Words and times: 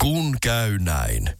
Kun 0.00 0.36
käy 0.42 0.78
näin. 0.78 1.30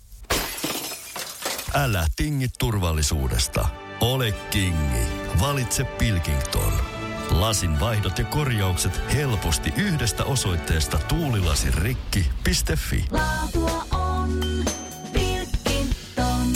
Älä 1.74 2.06
tingi 2.16 2.46
turvallisuudesta. 2.58 3.68
Ole 4.00 4.32
kingi. 4.32 5.06
Valitse 5.40 5.84
Pilkington. 5.84 6.72
Lasin 7.30 7.80
vaihdot 7.80 8.18
ja 8.18 8.24
korjaukset 8.24 9.00
helposti 9.14 9.72
yhdestä 9.76 10.24
osoitteesta 10.24 10.98
tuulilasirikki.fi. 10.98 13.04
Laatua 13.10 13.84
on 13.92 14.40
Pilkington. 15.12 16.46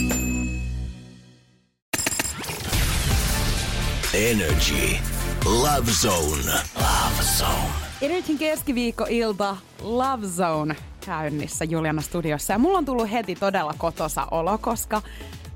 Energy. 4.14 4.96
Love 5.44 5.92
Zone. 5.92 6.52
Love 6.76 7.22
Zone. 7.38 7.70
Energin 8.00 8.38
keskiviikkoilta 8.38 9.56
Love 9.82 10.26
Zone 10.26 10.76
käynnissä 11.06 11.64
Juliana 11.64 12.02
studiossa. 12.02 12.52
Ja 12.52 12.58
mulla 12.58 12.78
on 12.78 12.84
tullut 12.84 13.10
heti 13.10 13.34
todella 13.34 13.74
kotosa 13.78 14.26
olo, 14.30 14.58
koska 14.58 15.02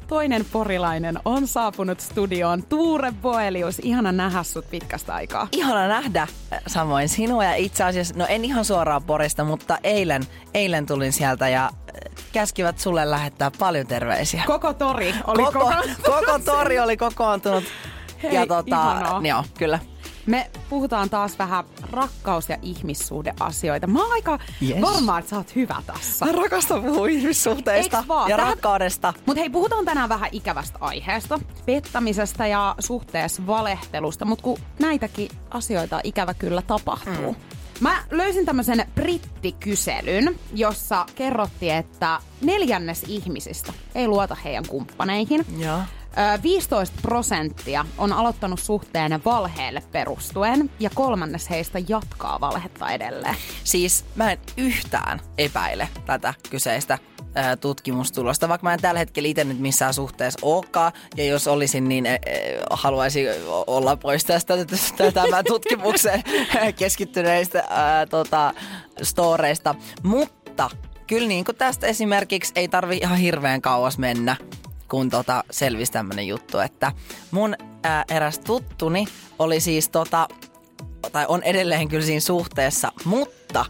toinen 0.06 0.44
porilainen 0.52 1.18
on 1.24 1.46
saapunut 1.46 2.00
studioon. 2.00 2.62
Tuure 2.62 3.12
Boelius, 3.22 3.78
ihana 3.78 4.12
nähdä 4.12 4.42
sut 4.42 4.70
pitkästä 4.70 5.14
aikaa. 5.14 5.48
Ihana 5.52 5.88
nähdä 5.88 6.26
samoin 6.66 7.08
sinua 7.08 7.44
ja 7.44 7.54
itse 7.54 7.84
asiassa, 7.84 8.14
no 8.16 8.26
en 8.28 8.44
ihan 8.44 8.64
suoraan 8.64 9.02
Porista, 9.02 9.44
mutta 9.44 9.78
eilen, 9.84 10.22
eilen 10.54 10.86
tulin 10.86 11.12
sieltä 11.12 11.48
ja 11.48 11.64
äh, 11.64 11.70
käskivät 12.32 12.78
sulle 12.78 13.10
lähettää 13.10 13.50
paljon 13.58 13.86
terveisiä. 13.86 14.42
Koko 14.46 14.72
tori 14.72 15.14
oli 15.26 15.44
koko, 15.44 15.58
kokoontunut. 15.58 15.98
koko 16.02 16.38
tori 16.44 16.78
oli 16.78 16.96
kokoontunut. 16.96 17.64
Hei, 18.22 18.34
ja 18.34 18.46
tota, 18.46 18.76
ihanaa. 18.76 19.20
joo, 19.24 19.44
kyllä. 19.58 19.78
Me 20.28 20.50
puhutaan 20.70 21.10
taas 21.10 21.38
vähän 21.38 21.64
rakkaus- 21.92 22.48
ja 22.48 22.56
ihmissuhdeasioita. 22.62 23.86
Mä 23.86 24.02
oon 24.02 24.12
aika 24.12 24.38
Yes. 24.68 24.80
varma, 24.82 25.18
että 25.18 25.28
sä 25.30 25.36
oot 25.36 25.56
hyvä 25.56 25.82
tässä. 25.86 26.26
Mä 26.26 26.32
rakastan 26.32 26.82
puhua 26.84 27.08
ihmissuhteista 27.08 27.96
ja 28.28 28.36
Tähän- 28.36 28.48
rakkaudesta. 28.52 29.14
Mutta 29.26 29.40
hei, 29.40 29.50
puhutaan 29.50 29.84
tänään 29.84 30.08
vähän 30.08 30.28
ikävästä 30.32 30.78
aiheesta, 30.80 31.40
pettämisestä 31.66 32.46
ja 32.46 32.74
suhteessa 32.78 33.46
valehtelusta, 33.46 34.24
mutta 34.24 34.42
kun 34.42 34.58
näitäkin 34.78 35.28
asioita 35.50 36.00
ikävä 36.04 36.34
kyllä 36.34 36.62
tapahtuu. 36.62 37.32
Mm. 37.32 37.36
Mä 37.80 38.04
löysin 38.10 38.46
tämmöisen 38.46 38.86
brittikyselyn, 38.94 40.38
jossa 40.54 41.06
kerrottiin, 41.14 41.74
että 41.74 42.20
neljännes 42.40 43.02
ihmisistä 43.08 43.72
ei 43.94 44.08
luota 44.08 44.34
heidän 44.34 44.66
kumppaneihin. 44.68 45.46
Joo. 45.58 45.78
Ö, 46.36 46.42
15 46.42 46.96
prosenttia 47.02 47.84
on 47.98 48.12
aloittanut 48.12 48.60
suhteen 48.60 49.20
valheelle 49.24 49.82
perustuen 49.92 50.70
ja 50.80 50.90
kolmannes 50.94 51.50
heistä 51.50 51.78
jatkaa 51.88 52.40
valhetta 52.40 52.90
edelleen. 52.90 53.36
Siis 53.64 54.04
mä 54.14 54.32
en 54.32 54.38
yhtään 54.56 55.20
epäile 55.38 55.88
tätä 56.06 56.34
kyseistä 56.50 56.98
tutkimustulosta, 57.60 58.48
vaikka 58.48 58.66
mä 58.66 58.72
en 58.74 58.80
tällä 58.80 58.98
hetkellä 58.98 59.28
itse 59.28 59.44
nyt 59.44 59.58
missään 59.58 59.94
suhteessa 59.94 60.38
olekaan, 60.42 60.92
ja 61.16 61.24
jos 61.24 61.46
olisin, 61.46 61.88
niin 61.88 62.04
haluaisin 62.70 63.28
olla 63.66 63.96
pois 63.96 64.24
tästä 64.24 64.64
tästä- 64.64 65.12
tämän 65.12 65.44
tutkimuksen 65.44 66.22
keskittyneistä 66.78 67.64
ää, 67.70 68.06
tota, 68.06 68.54
storeista. 69.02 69.74
Mutta 70.02 70.70
kyllä 71.06 71.28
niin 71.28 71.44
kuin 71.44 71.56
tästä 71.56 71.86
esimerkiksi 71.86 72.52
ei 72.56 72.68
tarvi 72.68 72.96
ihan 72.96 73.18
hirveän 73.18 73.62
kauas 73.62 73.98
mennä, 73.98 74.36
kun 74.90 75.10
tota 75.10 75.44
selvisi 75.50 75.92
tämmönen 75.92 76.26
juttu, 76.26 76.58
että 76.58 76.92
mun 77.30 77.54
ää, 77.82 78.04
eräs 78.10 78.38
tuttuni 78.38 79.06
oli 79.38 79.60
siis 79.60 79.88
tota, 79.88 80.28
tai 81.12 81.24
on 81.28 81.42
edelleen 81.42 81.88
kyllä 81.88 82.06
siinä 82.06 82.20
suhteessa, 82.20 82.92
mutta 83.04 83.64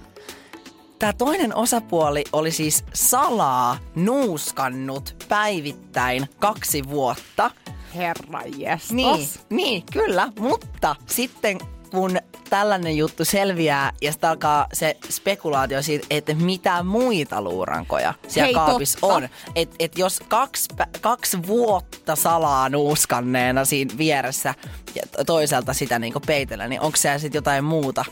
tämä 0.99 1.13
toinen 1.13 1.57
osapuoli 1.57 2.25
oli 2.33 2.51
siis 2.51 2.85
salaa 2.95 3.79
nuuskannut 3.95 5.25
päivittäin 5.29 6.29
kaksi 6.39 6.89
vuotta. 6.89 7.51
Herra 7.95 8.43
jestas. 8.57 8.91
Niin, 8.91 9.29
niin, 9.51 9.83
kyllä, 9.93 10.33
mutta 10.41 10.97
sitten 11.07 11.59
kun 11.91 12.19
tällainen 12.51 12.97
juttu 12.97 13.25
selviää 13.25 13.93
ja 14.03 14.13
sitten 14.13 14.31
alkaa 14.31 14.67
se 14.73 14.97
spekulaatio 15.11 15.83
siitä, 15.83 16.07
että 16.11 16.35
mitä 16.35 16.83
muita 16.83 17.43
luurankoja 17.43 18.15
siellä 18.29 18.47
Hei, 18.47 18.55
kaapissa 18.55 18.99
totta. 19.01 19.15
on. 19.15 19.29
Että 19.55 19.77
et 19.79 19.99
jos 19.99 20.21
kaksi, 20.29 20.69
kaksi 21.01 21.47
vuotta 21.47 22.17
salaa 22.17 22.69
nuuskanneena 22.69 23.65
siinä 23.65 23.99
vieressä 23.99 24.55
ja 24.95 25.03
to- 25.17 25.25
toiselta 25.25 25.73
sitä 25.73 25.99
niinku 25.99 26.21
peitellä, 26.21 26.69
niin 26.69 26.81
onko 26.81 26.97
siellä 26.97 27.19
sitten 27.19 27.39
jotain 27.39 27.65
muuta, 27.65 28.05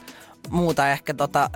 muuta 0.50 0.91
ehkä 0.91 1.15
tota, 1.15 1.50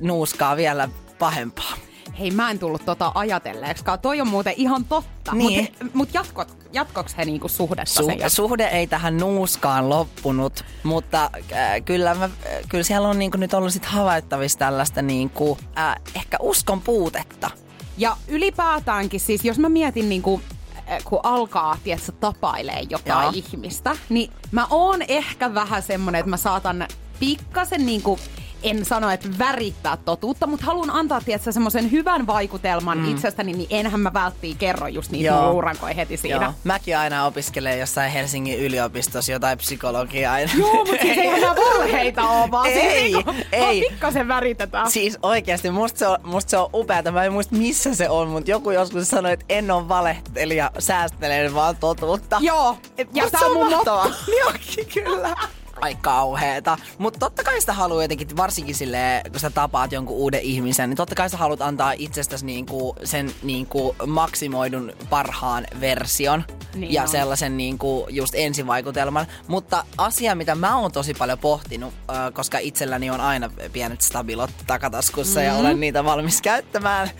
nuuskaa 0.00 0.56
vielä 0.56 0.88
pahempaa? 1.18 1.72
Hei, 2.18 2.30
mä 2.30 2.50
en 2.50 2.58
tullut 2.58 2.84
tota 2.84 3.12
ajatelleeksikaan. 3.14 3.98
Toi 3.98 4.20
on 4.20 4.28
muuten 4.28 4.54
ihan 4.56 4.84
totta. 4.84 5.32
Niin. 5.34 5.68
Mutta 5.82 5.96
mut 5.96 6.14
jatkot, 6.14 6.56
jatkoks 6.72 7.16
he 7.16 7.24
niinku 7.24 7.48
suhdetta 7.48 7.94
sen 7.94 8.04
Su- 8.04 8.08
jälkeen? 8.08 8.30
suhde 8.30 8.66
ei 8.66 8.86
tähän 8.86 9.16
nuuskaan 9.16 9.88
loppunut, 9.88 10.64
mutta 10.82 11.30
äh, 11.52 11.82
kyllä, 11.84 12.14
mä, 12.14 12.24
äh, 12.24 12.30
kyllä 12.68 12.84
siellä 12.84 13.08
on 13.08 13.18
niinku 13.18 13.36
nyt 13.36 13.54
ollut 13.54 13.72
sit 13.72 13.84
havaittavissa 13.84 14.58
tällaista 14.58 15.02
niinku, 15.02 15.58
äh, 15.78 15.96
ehkä 16.14 16.36
uskon 16.40 16.80
puutetta. 16.80 17.50
Ja 17.98 18.16
ylipäätäänkin 18.28 19.20
siis, 19.20 19.44
jos 19.44 19.58
mä 19.58 19.68
mietin 19.68 20.08
niinku, 20.08 20.40
äh, 20.90 20.98
kun 21.04 21.20
alkaa, 21.22 21.76
tiedätkö, 21.84 22.12
tapailee 22.12 22.82
jotain 22.90 23.22
Joo. 23.24 23.32
ihmistä, 23.52 23.96
niin 24.08 24.30
mä 24.50 24.66
oon 24.70 25.02
ehkä 25.08 25.54
vähän 25.54 25.82
semmonen, 25.82 26.18
että 26.18 26.30
mä 26.30 26.36
saatan 26.36 26.86
pikkasen 27.20 27.86
niinku, 27.86 28.18
en 28.64 28.84
sano, 28.84 29.10
että 29.10 29.28
värittää 29.38 29.96
totuutta, 29.96 30.46
mutta 30.46 30.66
haluan 30.66 30.90
antaa, 30.90 31.20
tiedätkö, 31.20 31.52
semmoisen 31.52 31.90
hyvän 31.90 32.26
vaikutelman 32.26 32.98
mm. 32.98 33.10
itsestäni, 33.10 33.52
niin 33.52 33.66
enhän 33.70 34.00
mä 34.00 34.12
välttiin 34.12 34.56
kerro 34.56 34.88
just 34.88 35.10
niitä 35.10 35.26
Joo. 35.26 35.52
luurankoja 35.52 35.94
heti 35.94 36.16
siinä. 36.16 36.44
Joo. 36.44 36.54
Mäkin 36.64 36.98
aina 36.98 37.26
opiskelen 37.26 37.80
jossain 37.80 38.12
Helsingin 38.12 38.58
yliopistossa 38.58 39.32
jotain 39.32 39.58
psykologiaa. 39.58 40.40
Joo, 40.40 40.84
mutta 40.84 41.02
siis 41.02 41.18
eihän 41.18 41.40
nämä 41.40 41.54
valheita 41.54 42.28
ole, 42.28 42.50
vaan 42.50 42.66
Ei, 42.66 43.00
siis 43.00 43.14
niinku, 43.14 43.34
ei. 43.52 43.60
vaan 43.60 43.74
pikkasen 43.90 44.28
väritetään. 44.28 44.90
Siis 44.90 45.18
oikeasti, 45.22 45.70
musta 45.70 45.98
se, 45.98 46.06
on, 46.06 46.18
musta 46.24 46.50
se 46.50 46.56
on 46.56 46.70
upeata. 46.74 47.12
Mä 47.12 47.24
en 47.24 47.32
muista 47.32 47.56
missä 47.56 47.94
se 47.94 48.08
on, 48.08 48.28
mutta 48.28 48.50
joku 48.50 48.70
joskus 48.70 49.08
sanoi, 49.08 49.32
että 49.32 49.44
en 49.48 49.70
ole 49.70 49.88
valehtelija, 49.88 50.70
säästelen 50.78 51.54
vaan 51.54 51.76
totuutta. 51.76 52.38
Joo, 52.40 52.76
ja 53.14 53.30
tää 53.30 53.40
se 53.40 53.46
on 53.46 53.52
mun 53.52 53.70
mahtavaa. 53.70 54.04
onkin, 54.46 54.86
kyllä. 54.94 55.36
Ai 55.80 55.94
kauheeta. 55.94 56.78
Mutta 56.98 57.18
totta 57.18 57.44
kai 57.44 57.60
sitä 57.60 57.72
haluaa 57.72 58.02
jotenkin, 58.02 58.36
varsinkin 58.36 58.74
silleen, 58.74 59.32
kun 59.32 59.40
sä 59.40 59.50
tapaat 59.50 59.92
jonkun 59.92 60.16
uuden 60.16 60.40
ihmisen, 60.40 60.90
niin 60.90 60.96
totta 60.96 61.14
kai 61.14 61.30
sä 61.30 61.36
haluat 61.36 61.62
antaa 61.62 61.92
itsestäsi 61.92 62.46
niinku 62.46 62.96
sen 63.04 63.30
niinku 63.42 63.96
maksimoidun 64.06 64.92
parhaan 65.10 65.66
version. 65.80 66.44
Niin 66.74 66.92
ja 66.92 67.02
on. 67.02 67.08
sellaisen 67.08 67.56
niinku 67.56 68.06
just 68.10 68.34
ensivaikutelman. 68.36 69.26
Mutta 69.48 69.84
asia, 69.98 70.34
mitä 70.34 70.54
mä 70.54 70.78
oon 70.78 70.92
tosi 70.92 71.14
paljon 71.14 71.38
pohtinut, 71.38 71.94
koska 72.32 72.58
itselläni 72.58 73.10
on 73.10 73.20
aina 73.20 73.50
pienet 73.72 74.00
stabilot 74.00 74.50
takataskussa 74.66 75.40
mm-hmm. 75.40 75.54
ja 75.54 75.60
olen 75.60 75.80
niitä 75.80 76.04
valmis 76.04 76.42
käyttämään 76.42 77.10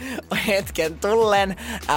hetken 0.47 0.99
tullen, 0.99 1.57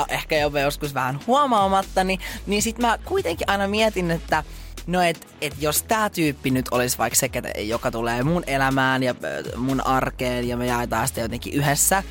ehkä 0.10 0.38
jopa 0.38 0.60
joskus 0.60 0.94
vähän 0.94 1.20
huomaamatta, 1.28 2.04
niin, 2.04 2.20
niin 2.48 2.62
sit 2.62 2.80
mä 2.80 2.98
kuitenkin 3.06 3.50
aina 3.50 3.68
mietin, 3.68 4.12
että 4.12 4.44
No 4.88 5.02
et, 5.02 5.28
et 5.42 5.54
jos 5.62 5.84
tämä 5.84 6.10
tyyppi 6.10 6.52
nyt 6.52 6.66
olisi 6.72 6.98
vaikka 6.98 7.16
se, 7.16 7.30
joka 7.58 7.92
tulee 7.92 8.24
mun 8.24 8.44
elämään 8.48 9.04
ja 9.04 9.16
mun 9.56 9.88
arkeen 9.88 10.48
ja 10.48 10.58
me 10.58 10.66
jaetaan 10.66 11.08
sitä 11.08 11.22
jotenkin 11.22 11.54
yhdessä, 11.54 12.04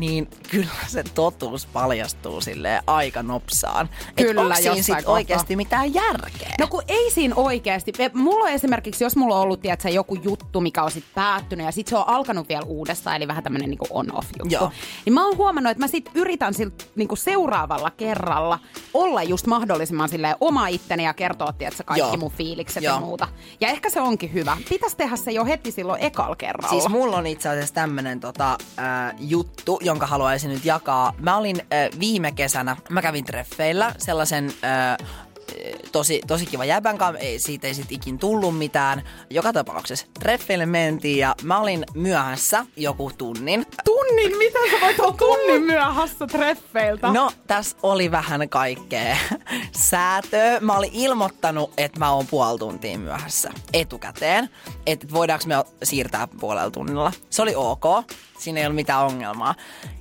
niin 0.00 0.28
kyllä 0.50 0.68
se 0.86 1.02
totuus 1.14 1.66
paljastuu 1.66 2.40
sille 2.40 2.82
aika 2.86 3.22
nopsaan. 3.22 3.88
Kyllä, 4.16 4.54
et 4.56 4.62
siinä 4.62 4.82
sit 4.82 5.08
oikeasti 5.08 5.56
mitään 5.56 5.94
järkeä? 5.94 6.54
No 6.60 6.66
kun 6.66 6.82
ei 6.88 7.10
siinä 7.10 7.34
oikeasti. 7.34 7.92
Me- 7.98 8.10
Mulla 8.14 8.44
on 8.44 8.50
esimerkiksi, 8.50 9.04
jos 9.04 9.16
mulla 9.16 9.34
on 9.36 9.42
ollut 9.42 9.60
tiedätkö, 9.62 9.88
joku 9.88 10.14
juttu, 10.14 10.60
mikä 10.60 10.82
on 10.82 10.90
sitten 10.90 11.12
päättynyt 11.14 11.66
ja 11.66 11.72
sitten 11.72 11.90
se 11.90 11.96
on 11.96 12.08
alkanut 12.08 12.48
vielä 12.48 12.62
uudestaan, 12.66 13.16
eli 13.16 13.28
vähän 13.28 13.42
tämmönen 13.44 13.70
niinku 13.70 13.86
on-off 13.90 14.28
juttu. 14.38 14.54
Joo. 14.54 14.70
Niin 15.04 15.12
mä 15.14 15.26
oon 15.26 15.36
huomannut, 15.36 15.70
että 15.70 15.82
mä 15.84 15.88
sit 15.88 16.10
yritän 16.14 16.54
silt, 16.54 16.90
niinku 16.96 17.16
seuraavalla 17.16 17.90
kerralla 17.90 18.58
olla 18.94 19.22
just 19.22 19.46
mahdollisimman 19.46 20.08
silleen 20.08 20.36
oma 20.40 20.68
itteni 20.68 21.04
ja 21.04 21.14
kertoa, 21.14 21.52
tiedätkö, 21.52 21.82
kaikki 21.84 22.00
Joo. 22.08 22.16
mun 22.16 22.30
fiilikset 22.30 22.82
Joo. 22.82 22.94
ja 22.94 23.00
muuta. 23.00 23.28
Ja 23.60 23.68
ehkä 23.68 23.90
se 23.90 24.00
onkin 24.00 24.32
hyvä. 24.32 24.56
Pitäisi 24.68 24.96
tehdä 24.96 25.16
se 25.16 25.30
jo 25.32 25.44
heti 25.44 25.70
silloin 25.70 26.02
ekalla 26.02 26.36
kerralla. 26.36 26.70
Siis 26.70 26.88
mulla 26.88 27.16
on 27.16 27.26
itse 27.26 27.48
asiassa 27.48 27.74
tämmönen 27.74 28.20
tota, 28.20 28.50
äh, 28.78 29.14
juttu, 29.18 29.78
jonka 29.90 30.06
haluaisin 30.06 30.50
nyt 30.50 30.64
jakaa. 30.64 31.12
Mä 31.18 31.36
olin 31.36 31.56
äh, 31.60 32.00
viime 32.00 32.32
kesänä, 32.32 32.76
mä 32.88 33.02
kävin 33.02 33.24
treffeillä 33.24 33.94
sellaisen 33.98 34.52
äh, 34.64 35.06
tosi, 35.92 36.20
tosi 36.26 36.46
kiva 36.46 36.64
jäbän 36.64 36.98
kanssa, 36.98 37.18
ei, 37.18 37.38
siitä 37.38 37.66
ei 37.66 37.74
sit 37.74 37.92
ikin 37.92 38.18
tullut 38.18 38.58
mitään. 38.58 39.02
Joka 39.30 39.52
tapauksessa 39.52 40.06
treffeille 40.20 40.66
mentiin 40.66 41.18
ja 41.18 41.34
mä 41.42 41.58
olin 41.58 41.84
myöhässä 41.94 42.66
joku 42.76 43.10
tunnin. 43.18 43.66
Tunnin? 43.84 44.38
Miten 44.38 44.70
sä 44.70 44.76
voit 44.80 45.00
olla 45.00 45.16
tunnin 45.18 45.62
myöhässä 45.62 46.26
treffeiltä? 46.26 47.12
No, 47.12 47.30
tässä 47.46 47.76
oli 47.82 48.10
vähän 48.10 48.48
kaikkea 48.48 49.16
säätöä. 49.90 50.60
Mä 50.60 50.76
olin 50.76 50.90
ilmoittanut, 50.92 51.72
että 51.76 51.98
mä 51.98 52.12
oon 52.12 52.26
puoli 52.26 52.58
tuntia 52.58 52.98
myöhässä 52.98 53.50
etukäteen. 53.72 54.50
Että 54.86 55.06
voidaanko 55.12 55.44
me 55.46 55.54
siirtää 55.82 56.28
puolella 56.40 56.70
tunnilla. 56.70 57.12
Se 57.30 57.42
oli 57.42 57.54
ok. 57.56 57.84
Siinä 58.40 58.60
ei 58.60 58.66
ollut 58.66 58.76
mitään 58.76 59.04
ongelmaa. 59.04 59.54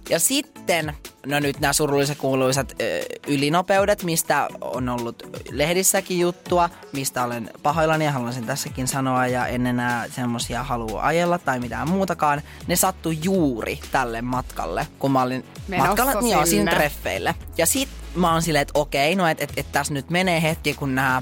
Ja 0.10 0.20
sitten, 0.20 0.94
no 1.26 1.40
nyt 1.40 1.60
nämä 1.60 1.74
surulliset 1.74 2.18
kuuluisat 2.18 2.74
ö, 2.82 3.02
ylinopeudet, 3.28 4.04
mistä 4.04 4.48
on 4.62 4.90
ollut 4.90 5.24
lehdissäkin 5.52 6.20
juttua, 6.20 6.70
mistä 6.94 7.24
olen 7.24 7.52
pahoillani 7.64 8.06
ja 8.06 8.12
haluaisin 8.12 8.46
tässäkin 8.46 8.88
sanoa 8.88 9.28
ja 9.28 9.48
en 9.48 9.68
enää 9.68 10.08
semmosia 10.10 10.64
halua 10.64 11.04
ajella 11.04 11.38
tai 11.38 11.60
mitään 11.60 11.90
muutakaan. 11.90 12.42
Ne 12.68 12.76
sattui 12.76 13.18
juuri 13.24 13.80
tälle 13.92 14.22
matkalle, 14.22 14.88
kun 15.00 15.12
mä 15.12 15.22
olin 15.22 15.46
Menossa 15.68 15.88
matkalla, 15.88 16.22
niin 16.22 16.32
joo, 16.32 16.46
sinne. 16.46 16.50
siinä 16.50 16.72
treffeille. 16.72 17.36
Ja 17.58 17.66
sit 17.66 17.90
mä 18.16 18.32
oon 18.34 18.42
silleen, 18.42 18.62
että 18.62 18.80
okei, 18.80 19.16
no 19.16 19.28
että 19.28 19.44
et, 19.44 19.54
et 19.58 19.72
tässä 19.72 19.94
nyt 19.94 20.10
menee 20.10 20.42
hetki, 20.42 20.74
kun 20.74 20.96
nämä 20.96 21.22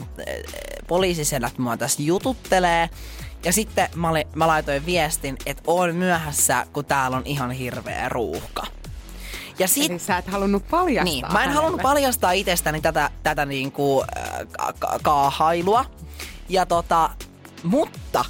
poliisisedät 0.87 1.57
mua 1.57 1.77
tässä 1.77 2.01
jututtelee. 2.01 2.89
Ja 3.47 3.53
sitten 3.53 3.89
mä, 3.95 4.09
olin, 4.09 4.27
mä 4.35 4.47
laitoin 4.47 4.85
viestin, 4.85 5.37
että 5.45 5.63
oon 5.67 5.95
myöhässä, 5.95 6.65
kun 6.73 6.85
täällä 6.85 7.17
on 7.17 7.23
ihan 7.25 7.51
hirveä 7.51 8.09
ruuhka. 8.09 8.63
Ja 9.59 9.67
sit, 9.67 9.91
Eli 9.91 9.99
sä 9.99 10.17
et 10.17 10.27
halunnut 10.27 10.67
paljastaa 10.69 11.03
niin, 11.03 11.21
mä 11.25 11.27
en 11.27 11.35
hänelle. 11.35 11.55
halunnut 11.55 11.81
paljastaa 11.81 12.31
itsestäni 12.31 12.81
tätä, 12.81 13.09
tätä 13.23 13.45
niinku, 13.45 14.03
äh, 14.17 14.29
ka- 14.57 14.73
ka- 14.79 14.99
kaahailua. 15.01 15.85
Ja 16.49 16.65
tota, 16.65 17.09
mutta 17.63 18.25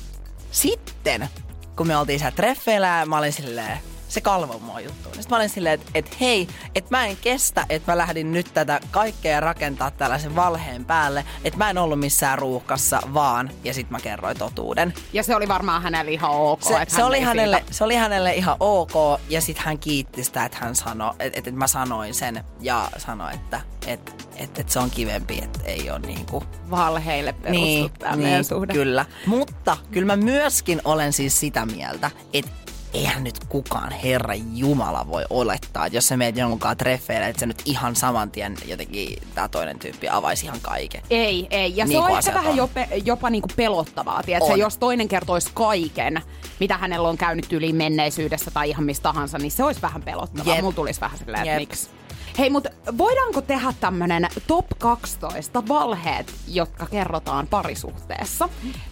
sitten, 0.52 1.30
kun 1.76 1.88
me 1.88 1.98
oltiin 1.98 2.20
siellä 2.20 2.36
treffeillä 2.36 3.06
mä 3.06 3.18
olin 3.18 3.34
silleen, 3.34 3.78
se 4.08 4.22
kalvo 4.22 4.60
mua 4.60 4.80
juttu. 4.80 5.10
Sitten 5.10 5.26
mä 5.30 5.36
olin 5.36 5.50
silleen, 5.50 5.74
että 5.74 5.92
et 5.94 6.20
hei, 6.20 6.48
että 6.76 6.98
mä 6.98 7.06
en 7.06 7.18
kestä, 7.18 7.66
että 7.70 7.92
mä 7.92 7.98
lähdin 7.98 8.32
nyt 8.32 8.54
tätä 8.54 8.80
kaikkea 8.92 9.40
rakentaa 9.40 9.92
tällaisen 9.92 10.36
valheen 10.36 10.86
päälle. 10.86 11.26
Että 11.44 11.58
mä 11.58 11.70
en 11.70 11.78
ollut 11.78 12.00
missään 12.00 12.40
ruuhkassa, 12.40 13.02
vaan, 13.14 13.50
ja 13.64 13.74
sitten 13.74 13.92
mä 13.92 14.00
kerroin 14.00 14.38
totuuden. 14.38 14.94
Ja 15.14 15.24
se 15.24 15.36
oli 15.36 15.48
varmaan 15.48 15.82
hänelle 15.82 16.12
ihan 16.12 16.32
ok. 16.32 16.62
Se, 16.62 16.82
että 16.82 16.96
se, 16.96 17.02
hän 17.02 17.08
oli 17.08 17.22
hänelle, 17.22 17.58
siitä- 17.58 17.74
se 17.74 17.84
oli 17.84 17.96
hänelle 17.96 18.36
ihan 18.36 18.58
ok 18.60 19.20
ja 19.30 19.42
sitten 19.42 19.66
hän 19.66 19.80
kiitti 19.80 20.24
sitä, 20.24 20.46
että 20.46 20.58
hän 20.62 20.76
sanoi, 20.76 21.14
että, 21.20 21.40
että 21.40 21.52
mä 21.52 21.68
sanoin 21.68 22.14
sen 22.14 22.44
ja 22.60 22.90
sanoi, 22.98 23.34
että, 23.34 23.62
että, 23.88 24.12
että, 24.36 24.62
että 24.62 24.74
se 24.74 24.80
on 24.80 24.90
kivempi, 24.92 25.40
että 25.44 25.60
ei 25.66 25.92
ole 25.92 26.00
niinku... 26.00 26.44
valheille 26.70 27.34
perustu 27.34 27.62
niin, 27.62 27.92
tämä 28.00 28.16
niin, 28.16 28.44
suhde. 28.44 28.74
kyllä. 28.74 29.06
Mutta 29.26 29.78
kyllä 29.92 30.06
mä 30.06 30.16
myöskin 30.16 30.82
olen 30.86 31.14
siis 31.14 31.40
sitä 31.40 31.66
mieltä, 31.66 32.12
että 32.34 32.67
eihän 32.94 33.24
nyt 33.24 33.40
kukaan 33.50 33.92
Herra 33.92 34.34
Jumala 34.54 35.08
voi 35.08 35.26
olettaa, 35.30 35.86
että 35.86 35.98
jos 35.98 36.08
sä 36.08 36.18
meet 36.18 36.38
jonkun 36.38 36.60
kanssa 36.60 36.76
treffeille, 36.76 37.28
että 37.28 37.40
se 37.40 37.46
nyt 37.46 37.62
ihan 37.66 37.96
saman 37.96 38.32
tien 38.32 38.56
jotenkin 38.66 39.18
tämä 39.36 39.48
toinen 39.48 39.80
tyyppi 39.80 40.10
avaisi 40.10 40.46
ihan 40.46 40.60
kaiken. 40.62 41.02
Ei, 41.10 41.48
ei. 41.50 41.74
Ja 41.78 41.86
Niin 41.86 41.98
se 42.00 42.04
on 42.04 42.18
ehkä 42.18 42.34
vähän 42.34 42.52
on. 42.52 42.58
jopa, 42.58 42.80
jopa 43.06 43.30
niinku 43.30 43.50
pelottavaa, 43.56 44.24
tiedätkö? 44.24 44.54
On. 44.54 44.60
Jos 44.60 44.78
toinen 44.78 45.08
kertoisi 45.08 45.50
kaiken, 45.54 46.22
mitä 46.60 46.78
hänellä 46.78 47.10
on 47.10 47.18
käynyt 47.18 47.54
yli 47.54 47.74
menneisyydessä 47.74 48.52
tai 48.52 48.70
ihan 48.70 48.84
mistä 48.84 49.04
tahansa, 49.04 49.38
niin 49.38 49.52
se 49.52 49.64
olisi 49.64 49.82
vähän 49.82 50.02
pelottavaa. 50.04 50.54
Jep. 50.54 50.64
Mulla 50.64 50.76
tulisi 50.76 51.02
vähän 51.02 51.18
silleen, 51.18 51.48
että 51.48 51.60
miksi. 51.60 51.90
Hei, 52.38 52.50
mutta 52.50 52.70
voidaanko 52.98 53.42
tehdä 53.42 53.74
tämmönen 53.80 54.28
top 54.48 54.66
12 54.78 55.68
valheet, 55.68 56.34
jotka 56.48 56.86
kerrotaan 56.86 57.48
parisuhteessa? 57.48 58.50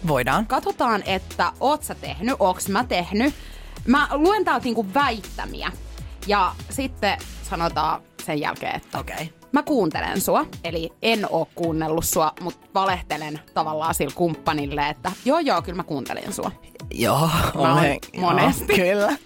Voidaan. 0.08 0.46
Katsotaan, 0.46 1.02
että 1.06 1.52
oot 1.60 1.82
sä 1.84 1.94
tehnyt, 1.94 2.36
ooks 2.38 2.68
mä 2.68 2.84
tehnyt. 2.84 3.34
Mä 3.86 4.08
luen 4.12 4.44
täältä 4.44 4.64
niinku 4.64 4.86
väittämiä. 4.94 5.72
Ja 6.26 6.52
sitten 6.70 7.18
sanotaan 7.42 8.02
sen 8.24 8.40
jälkeen, 8.40 8.76
että 8.76 8.98
Okei. 8.98 9.14
Okay. 9.14 9.26
Mä 9.52 9.62
kuuntelen 9.62 10.20
sua, 10.20 10.46
eli 10.64 10.92
en 11.02 11.26
oo 11.30 11.48
kuunnellut 11.54 12.04
sua, 12.04 12.32
mutta 12.40 12.68
valehtelen 12.74 13.40
tavallaan 13.54 13.94
sillä 13.94 14.14
kumppanille, 14.14 14.88
että 14.88 15.12
joo 15.24 15.38
joo, 15.38 15.62
kyllä 15.62 15.76
mä 15.76 15.82
kuuntelin 15.82 16.32
sua. 16.32 16.50
Joo, 16.90 17.30
olen, 17.54 17.98
monesti. 18.20 18.80
Joo, 18.80 18.88
kyllä. 18.88 19.16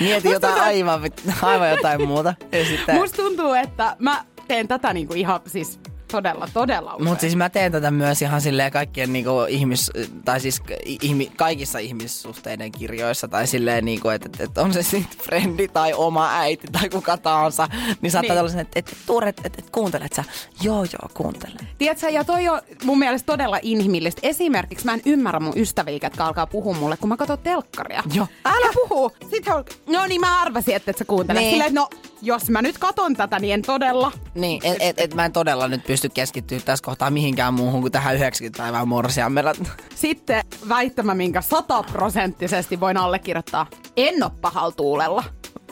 Mieti 0.00 0.30
jotain 0.30 0.60
aivan, 0.62 1.00
aivan 1.42 1.70
jotain 1.70 2.06
muuta. 2.08 2.34
Ja 2.52 2.64
sitten... 2.64 2.94
Musta 2.94 3.16
tuntuu, 3.16 3.52
että 3.52 3.96
mä 3.98 4.24
teen 4.48 4.68
tätä 4.68 4.92
niinku 4.92 5.14
ihan 5.14 5.40
siis 5.46 5.80
todella, 6.12 6.48
todella 6.54 6.94
usein. 6.94 7.08
Mutta 7.08 7.20
siis 7.20 7.36
mä 7.36 7.48
teen 7.50 7.72
tätä 7.72 7.90
myös 7.90 8.22
ihan 8.22 8.40
silleen 8.40 8.72
kaikkien 8.72 9.12
niinku 9.12 9.30
ihmis, 9.48 9.90
tai 10.24 10.40
siis 10.40 10.62
ihmi, 10.86 11.32
kaikissa 11.36 11.78
ihmissuhteiden 11.78 12.72
kirjoissa, 12.72 13.28
tai 13.28 13.46
silleen 13.46 13.84
niinku, 13.84 14.08
että 14.08 14.28
et, 14.34 14.40
et 14.50 14.58
on 14.58 14.72
se 14.72 14.82
sitten 14.82 15.18
frendi 15.18 15.68
tai 15.68 15.92
oma 15.94 16.38
äiti 16.38 16.66
tai 16.72 16.88
kuka 16.88 17.16
tahansa, 17.16 17.68
niin 18.00 18.10
saattaa 18.10 18.36
Niin. 18.36 18.44
olla 18.50 18.60
että 18.60 18.78
et, 18.78 18.96
Tuure, 19.06 19.28
että 19.28 19.42
et, 19.44 19.58
et, 19.58 19.70
kuuntelet 19.70 20.12
sä? 20.12 20.24
Joo, 20.62 20.76
joo, 20.78 21.10
kuuntelen. 21.14 21.58
Tiedätkö, 21.78 22.08
ja 22.08 22.24
toi 22.24 22.48
on 22.48 22.60
mun 22.84 22.98
mielestä 22.98 23.26
todella 23.26 23.58
inhimillistä. 23.62 24.20
Esimerkiksi 24.24 24.84
mä 24.84 24.94
en 24.94 25.02
ymmärrä 25.06 25.40
mun 25.40 25.52
ystäviä, 25.56 25.98
jotka 26.02 26.26
alkaa 26.26 26.46
puhua 26.46 26.74
mulle, 26.74 26.96
kun 26.96 27.08
mä 27.08 27.16
katson 27.16 27.38
telkkaria. 27.38 28.02
Joo. 28.14 28.26
Älä 28.44 28.66
puhu! 28.74 29.12
Sitten 29.30 29.54
on, 29.54 29.64
no 29.86 30.06
niin 30.06 30.20
mä 30.20 30.40
arvasin, 30.42 30.74
että 30.74 30.90
et 30.90 30.98
sä 30.98 31.04
kuuntelet. 31.04 31.40
Niin. 31.42 31.50
Silleen, 31.50 31.74
no, 31.74 31.88
jos 32.22 32.50
mä 32.50 32.62
nyt 32.62 32.78
katon 32.78 33.14
tätä, 33.16 33.38
niin 33.38 33.54
en 33.54 33.62
todella. 33.62 34.12
Niin, 34.34 34.60
et, 34.64 34.76
et, 34.80 35.00
et 35.00 35.14
mä 35.14 35.24
en 35.24 35.32
todella 35.32 35.68
nyt 35.68 35.84
pysty 35.86 36.08
keskittyä 36.08 36.60
tässä 36.64 36.84
kohtaa 36.84 37.10
mihinkään 37.10 37.54
muuhun 37.54 37.80
kuin 37.80 37.92
tähän 37.92 38.14
90 38.14 38.62
päivää 38.62 38.84
morsiammella. 38.84 39.52
Sitten 39.94 40.44
väittämä, 40.68 41.14
minkä 41.14 41.40
sataprosenttisesti 41.40 42.80
voin 42.80 42.96
allekirjoittaa. 42.96 43.66
En 43.96 44.22
oo 44.22 44.30
pahalla 44.30 44.72
tuulella. 44.72 45.24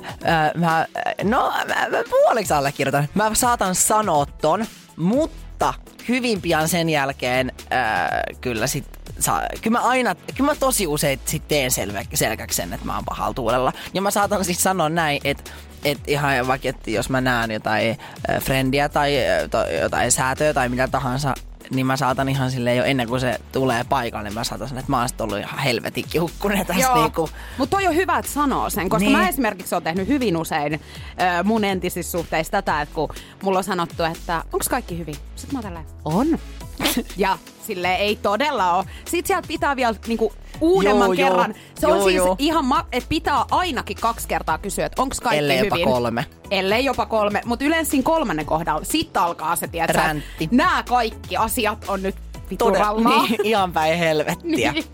Öö, 0.04 0.60
mä, 0.60 0.86
no, 1.22 1.52
mä, 1.68 1.88
mä 1.90 2.02
puoliksi 2.10 2.54
allekirjoitan. 2.54 3.08
Mä 3.14 3.30
saatan 3.34 3.74
sanoa 3.74 4.26
ton, 4.26 4.66
mutta 4.96 5.74
hyvin 6.08 6.40
pian 6.40 6.68
sen 6.68 6.90
jälkeen 6.90 7.52
öö, 7.58 8.36
kyllä 8.40 8.66
sit 8.66 8.93
Sa, 9.18 9.42
kyllä 9.62 9.78
mä 9.78 9.84
aina, 9.84 10.14
kyllä 10.14 10.50
mä 10.50 10.56
tosi 10.56 10.86
usein 10.86 11.20
sit 11.24 11.48
teen 11.48 11.70
selvä, 11.70 12.02
selkäksi 12.14 12.56
sen, 12.56 12.72
että 12.72 12.86
mä 12.86 12.94
oon 12.94 13.04
pahalla 13.04 13.34
tuulella. 13.34 13.72
Ja 13.94 14.02
mä 14.02 14.10
saatan 14.10 14.44
siis 14.44 14.62
sanoa 14.62 14.88
näin, 14.88 15.20
että 15.24 15.50
et 15.84 15.98
ihan 16.06 16.46
vaikka, 16.46 16.68
että 16.68 16.90
jos 16.90 17.10
mä 17.10 17.20
näen 17.20 17.50
jotain 17.50 17.98
äh, 18.30 18.42
frendiä 18.42 18.88
tai 18.88 19.28
äh, 19.28 19.50
to, 19.50 19.66
jotain 19.82 20.12
säätöä 20.12 20.54
tai 20.54 20.68
mitä 20.68 20.88
tahansa, 20.88 21.34
niin 21.70 21.86
mä 21.86 21.96
saatan 21.96 22.28
ihan 22.28 22.50
silleen 22.50 22.76
jo 22.76 22.84
ennen 22.84 23.08
kuin 23.08 23.20
se 23.20 23.40
tulee 23.52 23.84
paikalle, 23.84 24.28
niin 24.28 24.34
mä 24.34 24.44
saatan 24.44 24.68
sanoa, 24.68 24.80
että 24.80 24.92
mä 24.92 24.98
oon 24.98 25.08
ollut 25.20 25.38
ihan 25.38 25.58
helvetin 25.58 26.04
kiukkunen 26.10 26.66
tässä 26.66 26.94
niinku. 26.94 27.30
Mutta 27.58 27.76
toi 27.76 27.86
on 27.86 27.94
hyvä, 27.94 28.18
että 28.18 28.30
sanoo 28.30 28.70
sen, 28.70 28.88
koska 28.88 29.04
Niin. 29.08 29.18
mä 29.18 29.28
esimerkiksi 29.28 29.74
oon 29.74 29.82
tehnyt 29.82 30.08
hyvin 30.08 30.36
usein 30.36 30.74
ö, 30.74 31.44
mun 31.44 31.64
entisissä 31.64 32.12
suhteissa 32.12 32.50
tätä, 32.50 32.80
että 32.80 32.94
kun 32.94 33.08
mulla 33.42 33.58
on 33.58 33.64
sanottu, 33.64 34.02
että 34.04 34.36
onko 34.52 34.64
kaikki 34.70 34.98
hyvin? 34.98 35.14
Sitten 35.36 35.52
mä 35.52 35.58
oon 35.58 35.62
tälleen, 35.64 35.86
on. 36.04 36.38
ja 37.16 37.38
sille 37.66 37.94
ei 37.94 38.16
todella 38.16 38.72
ole. 38.72 38.84
Sitten 39.04 39.26
sieltä 39.26 39.48
pitää 39.48 39.76
vielä 39.76 39.94
niinku 40.06 40.32
uudemman 40.60 41.06
Joo, 41.08 41.12
joo. 41.12 41.28
kerran. 41.30 41.54
Se 41.78 41.86
on 41.86 41.96
Joo, 41.96 42.04
siis 42.04 42.16
joo. 42.16 42.36
ihan, 42.38 42.64
ma- 42.64 42.86
että 42.92 43.08
pitää 43.08 43.44
ainakin 43.50 43.96
kaksi 44.00 44.28
kertaa 44.28 44.58
kysyä, 44.58 44.86
että 44.86 45.02
onko 45.02 45.14
kaikki 45.22 45.38
Ellei 45.38 45.58
jopa 45.58 45.76
hyvin. 45.76 45.88
kolme. 45.88 46.26
Ellei 46.50 46.84
jopa 46.84 47.06
kolme. 47.06 47.40
Mutta 47.44 47.64
yleensä 47.64 47.90
siinä 47.90 48.04
kolmannen 48.04 48.46
kohdalla 48.46 48.84
sitten 48.84 49.22
alkaa 49.22 49.56
se, 49.56 49.68
tiedätkö, 49.68 50.02
Räntti. 50.02 50.48
nämä 50.50 50.82
kaikki 50.88 51.36
asiat 51.36 51.84
on 51.88 52.02
nyt 52.02 52.14
Todella, 52.58 52.94
viturallaa. 52.96 53.22
niin, 53.26 53.36
ihan 53.44 53.72
päin 53.72 53.98
helvettiä. 53.98 54.72
Niin. 54.72 54.84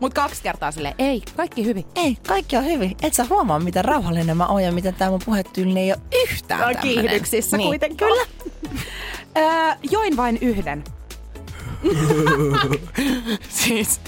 Mutta 0.00 0.20
kaksi 0.22 0.42
kertaa 0.42 0.70
sille 0.72 0.94
ei, 0.98 1.22
kaikki 1.36 1.64
hyvin. 1.64 1.84
Ei, 1.96 2.16
kaikki 2.28 2.56
on 2.56 2.64
hyvin. 2.64 2.96
Et 3.02 3.14
sä 3.14 3.26
huomaa, 3.30 3.58
miten 3.58 3.84
rauhallinen 3.84 4.36
mä 4.36 4.46
oon 4.46 4.62
ja 4.64 4.72
miten 4.72 4.94
tää 4.94 5.10
mun 5.10 5.20
puhetyyli 5.24 5.78
ei 5.80 5.92
ole 5.92 6.00
yhtään 6.24 6.60
On 6.68 6.74
tämmönen. 6.74 6.94
kiihdyksissä 6.94 7.56
niin. 7.56 7.66
kuitenkin. 7.68 7.96
Kyllä. 7.96 8.26
Öö, 9.38 9.74
join 9.90 10.16
vain 10.16 10.38
yhden. 10.40 10.84
Siis... 13.48 14.00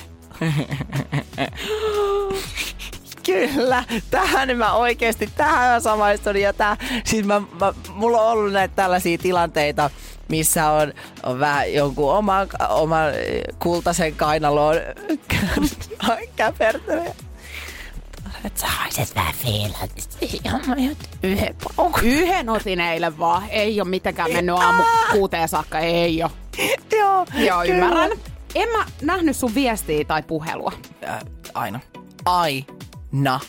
Kyllä, 3.26 3.84
tähän 4.10 4.56
mä 4.56 4.72
oikeesti, 4.72 5.28
tähän 5.36 5.72
mä 5.72 5.80
samaistun 5.80 6.36
ja 6.36 6.52
tää, 6.52 6.76
siis 7.04 7.26
mä, 7.26 7.40
mä, 7.40 7.72
mulla 7.94 8.22
on 8.22 8.32
ollut 8.32 8.52
näitä 8.52 8.74
tällaisia 8.76 9.18
tilanteita, 9.18 9.90
missä 10.28 10.70
on, 10.70 10.92
on 11.22 11.40
vähän 11.40 11.74
jonkun 11.74 12.12
oma, 12.12 12.46
oma 12.68 12.96
kultaisen 13.58 14.14
kainaloon 14.14 14.76
käpertänyt. 16.36 17.26
Että 18.44 18.60
sä 18.60 18.66
haiset 18.66 19.14
vähän 19.14 19.34
yhden 21.22 21.56
paukun. 21.76 22.02
Yhden 22.02 22.48
otin 22.48 22.80
eilen 22.80 23.18
vaan. 23.18 23.42
Ei 23.50 23.80
ole 23.80 23.88
mitenkään 23.88 24.32
mennyt 24.32 24.56
aamu 24.58 24.82
kuuteen 25.12 25.48
saakka. 25.48 25.78
Ei 25.78 26.22
ole. 26.22 26.30
Joo, 26.98 27.26
Joo, 27.34 27.62
kyllä. 27.62 28.08
En 28.56 28.68
mä 28.68 28.84
nähnyt 29.02 29.36
sun 29.36 29.54
viestiä 29.54 30.04
tai 30.04 30.22
puhelua. 30.22 30.72
Äh, 31.08 31.18
aina. 31.54 31.80
Aina. 32.24 33.40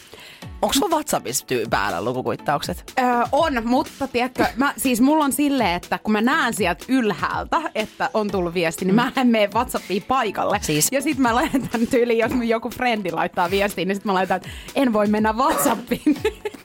Onko 0.61 0.73
sun 0.73 0.91
WhatsAppissa 0.91 1.45
tyy- 1.45 1.65
päällä 1.69 2.03
lukukuittaukset? 2.03 2.93
Öö, 2.99 3.05
on, 3.31 3.61
mutta 3.67 4.07
tiedätkö, 4.07 4.45
mä, 4.55 4.73
siis 4.77 5.01
mulla 5.01 5.25
on 5.25 5.31
silleen, 5.33 5.75
että 5.75 5.97
kun 6.03 6.11
mä 6.11 6.21
näen 6.21 6.53
sieltä 6.53 6.85
ylhäältä, 6.87 7.61
että 7.75 8.09
on 8.13 8.31
tullut 8.31 8.53
viesti, 8.53 8.85
niin 8.85 8.95
mä 8.95 9.11
en 9.15 9.27
mene 9.27 9.49
WhatsAppiin 9.55 10.03
paikalle. 10.03 10.59
Siis- 10.61 10.87
Ja 10.91 11.01
sit 11.01 11.17
mä 11.17 11.35
laitan 11.35 11.87
tyyliin, 11.89 12.19
jos 12.19 12.31
mun 12.33 12.47
joku 12.47 12.69
frendi 12.69 13.11
laittaa 13.11 13.51
viestiin, 13.51 13.87
niin 13.87 13.95
sit 13.95 14.05
mä 14.05 14.13
laitan, 14.13 14.37
että 14.37 14.49
en 14.75 14.93
voi 14.93 15.07
mennä 15.07 15.33
WhatsAppiin. 15.33 16.17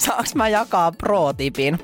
saanko 0.00 0.30
mä 0.34 0.48
jakaa 0.48 0.92
pro-tipin? 0.92 1.78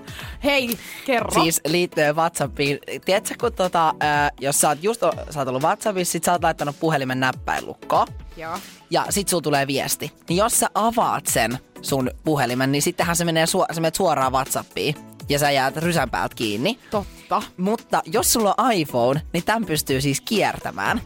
Hei, 0.45 0.79
kerro. 1.05 1.43
Siis 1.43 1.61
liittyen 1.67 2.17
Whatsappiin. 2.17 2.79
Tiedätkö, 3.05 3.35
kun 3.41 3.53
tota, 3.53 3.89
äh, 3.89 4.31
jos 4.41 4.61
sä 4.61 4.69
oot 4.69 4.83
just 4.83 5.01
sä 5.31 5.39
oot 5.41 5.49
ollut 5.49 5.63
Whatsappissa, 5.63 6.13
sit 6.13 6.25
sä 6.25 6.33
oot 6.33 6.43
laittanut 6.43 6.81
puhelimen 6.81 7.21
näppäinlukkoon. 7.21 8.07
Joo. 8.37 8.59
Ja 8.91 9.07
sit 9.11 9.29
sulla 9.29 9.43
tulee 9.43 9.67
viesti. 9.67 10.13
Niin 10.29 10.37
jos 10.37 10.61
sä 10.61 10.67
avaat 10.75 11.27
sen 11.27 11.59
sun 11.83 12.11
puhelimen, 12.25 12.73
niin 12.73 12.83
sittenhän 12.83 13.17
se 13.17 13.25
menee 13.25 13.45
su- 13.45 13.75
sä 13.75 13.81
menet 13.81 13.95
suoraan 13.95 14.33
Whatsappiin. 14.33 14.95
Ja 15.29 15.39
sä 15.39 15.51
jäät 15.51 15.77
rysän 15.77 16.11
päältä 16.11 16.35
kiinni. 16.35 16.79
Totta. 16.91 17.43
Mutta 17.57 18.03
jos 18.07 18.33
sulla 18.33 18.55
on 18.59 18.73
iPhone, 18.73 19.23
niin 19.33 19.45
tämän 19.45 19.65
pystyy 19.65 20.01
siis 20.01 20.21
kiertämään. 20.21 21.01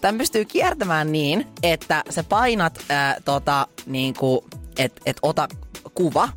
Tämän 0.00 0.18
pystyy 0.18 0.44
kiertämään 0.44 1.12
niin, 1.12 1.46
että 1.62 2.04
sä 2.10 2.24
painat 2.24 2.84
ää, 2.88 3.16
tota, 3.24 3.66
niinku, 3.86 4.44
että 4.78 5.02
et 5.06 5.16
ota 5.22 5.48
kuva. 5.94 6.28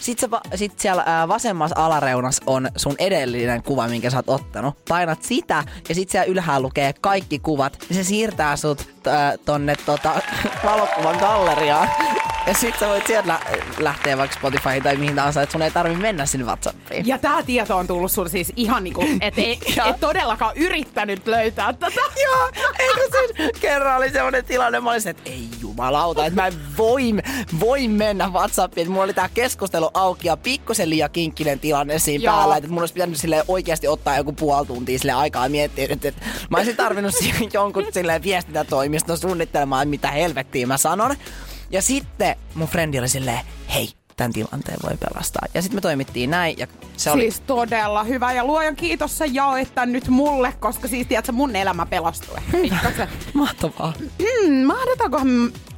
Sitten 0.00 0.30
va- 0.30 0.40
sit 0.54 0.80
siellä 0.80 1.02
ää, 1.06 1.28
vasemmassa 1.28 1.76
alareunassa 1.84 2.42
on 2.46 2.68
sun 2.76 2.94
edellinen 2.98 3.62
kuva, 3.62 3.88
minkä 3.88 4.10
sä 4.10 4.16
oot 4.16 4.28
ottanut. 4.28 4.74
Painat 4.88 5.22
sitä 5.22 5.64
ja 5.88 5.94
sitten 5.94 6.12
siellä 6.12 6.32
ylhäällä 6.32 6.62
lukee 6.64 6.92
kaikki 7.00 7.38
kuvat. 7.38 7.78
Ja 7.88 7.94
se 7.94 8.04
siirtää 8.04 8.56
sut 8.56 8.88
ää, 9.06 9.34
tonne 9.44 9.74
tota, 9.86 10.10
valokuvan 10.64 11.16
galleriaan. 11.16 11.88
Ja 12.48 12.54
sit 12.54 12.74
sä 12.80 12.88
voit 12.88 13.06
sieltä 13.06 13.28
lä- 13.28 13.40
lähteä 13.78 14.18
vaikka 14.18 14.36
Spotifyhin 14.36 14.82
tai 14.82 14.96
mihin 14.96 15.14
tahansa, 15.14 15.42
että 15.42 15.52
sun 15.52 15.62
ei 15.62 15.70
tarvi 15.70 15.96
mennä 15.96 16.26
sinne 16.26 16.46
Whatsappiin. 16.46 17.06
Ja 17.06 17.18
tää 17.18 17.42
tieto 17.42 17.76
on 17.76 17.86
tullut 17.86 18.12
sulle 18.12 18.28
siis 18.28 18.52
ihan 18.56 18.84
niinku, 18.84 19.04
et 19.20 19.38
ei 19.38 19.58
et 19.90 20.00
todellakaan 20.00 20.56
yrittänyt 20.56 21.26
löytää 21.26 21.72
tätä. 21.72 22.00
Joo, 22.24 22.50
eikö 22.78 23.00
siis 23.00 23.50
kerran 23.60 23.96
oli 23.96 24.10
semmoinen 24.10 24.44
tilanne, 24.44 24.80
mä 24.80 24.90
olisin, 24.90 25.10
että 25.10 25.30
ei 25.30 25.48
jumalauta, 25.60 26.26
että 26.26 26.40
mä 26.40 26.46
en 26.46 26.76
voi, 26.76 27.02
voi 27.60 27.88
mennä 27.88 28.28
Whatsappiin. 28.28 28.82
Että 28.82 28.92
mulla 28.92 29.04
oli 29.04 29.14
tää 29.14 29.28
keskustelu 29.34 29.90
auki 29.94 30.28
ja 30.28 30.36
pikkusen 30.36 30.90
liian 30.90 31.10
kinkkinen 31.10 31.60
tilanne 31.60 31.98
siinä 31.98 32.24
Joo. 32.24 32.36
päällä. 32.36 32.56
Että 32.56 32.70
mun 32.70 32.82
olisi 32.82 32.94
pitänyt 32.94 33.16
sille 33.16 33.44
oikeasti 33.48 33.88
ottaa 33.88 34.16
joku 34.16 34.32
puoli 34.32 34.66
tuntia 34.66 34.98
sille 34.98 35.12
aikaa 35.12 35.44
ja 35.44 35.50
miettiä, 35.50 35.86
että, 35.90 36.08
että 36.08 36.24
mä 36.50 36.56
olisin 36.56 36.76
tarvinnut 36.76 37.14
jonkun 37.52 37.86
silleen 37.92 38.22
viestintätoimiston 38.22 39.18
suunnittelemaan, 39.18 39.88
mitä 39.88 40.10
helvettiä 40.10 40.66
mä 40.66 40.76
sanon. 40.76 41.16
Ja 41.70 41.82
sitten 41.82 42.36
mun 42.54 42.68
frendi 42.68 42.98
oli 42.98 43.08
silleen, 43.08 43.40
hei, 43.74 43.90
tämän 44.16 44.32
tilanteen 44.32 44.78
voi 44.82 44.96
pelastaa. 44.96 45.46
Ja 45.54 45.62
sitten 45.62 45.76
me 45.76 45.80
toimittiin 45.80 46.30
näin 46.30 46.58
ja 46.58 46.66
se 46.96 47.10
oli... 47.10 47.20
Siis 47.22 47.40
todella 47.40 48.04
hyvä 48.04 48.32
ja 48.32 48.44
luojan 48.44 48.76
kiitos 48.76 49.18
sä 49.18 49.24
jaoit 49.26 49.74
tän 49.74 49.92
nyt 49.92 50.08
mulle, 50.08 50.52
koska 50.60 50.88
siis 50.88 51.06
tiedätkö, 51.06 51.32
mun 51.32 51.56
elämä 51.56 51.86
pelastui. 51.86 52.36
Mahtavaa. 53.34 53.92
Hmm, 53.98 54.66
mahdetaankohan 54.66 55.28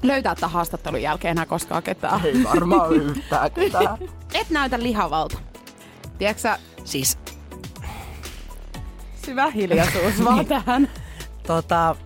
löytää 0.03 0.35
tämän 0.35 0.51
haastattelun 0.53 1.03
jälkeen 1.03 1.31
enää 1.33 1.47
koskaan 1.47 1.83
ketään? 1.83 2.21
Ei 2.25 2.45
varmaan 2.45 2.93
yhtään 2.93 3.51
ketään. 3.51 3.99
Et 4.41 4.51
näytä 4.51 4.83
lihavalta. 4.83 5.39
Tiedätkö 6.19 6.41
sä, 6.41 6.59
Siis 6.85 7.19
syvä 9.27 9.51
hiljaisuus 9.51 10.25
vaan 10.25 10.47
tähän. 10.57 10.89
tota, 11.47 11.97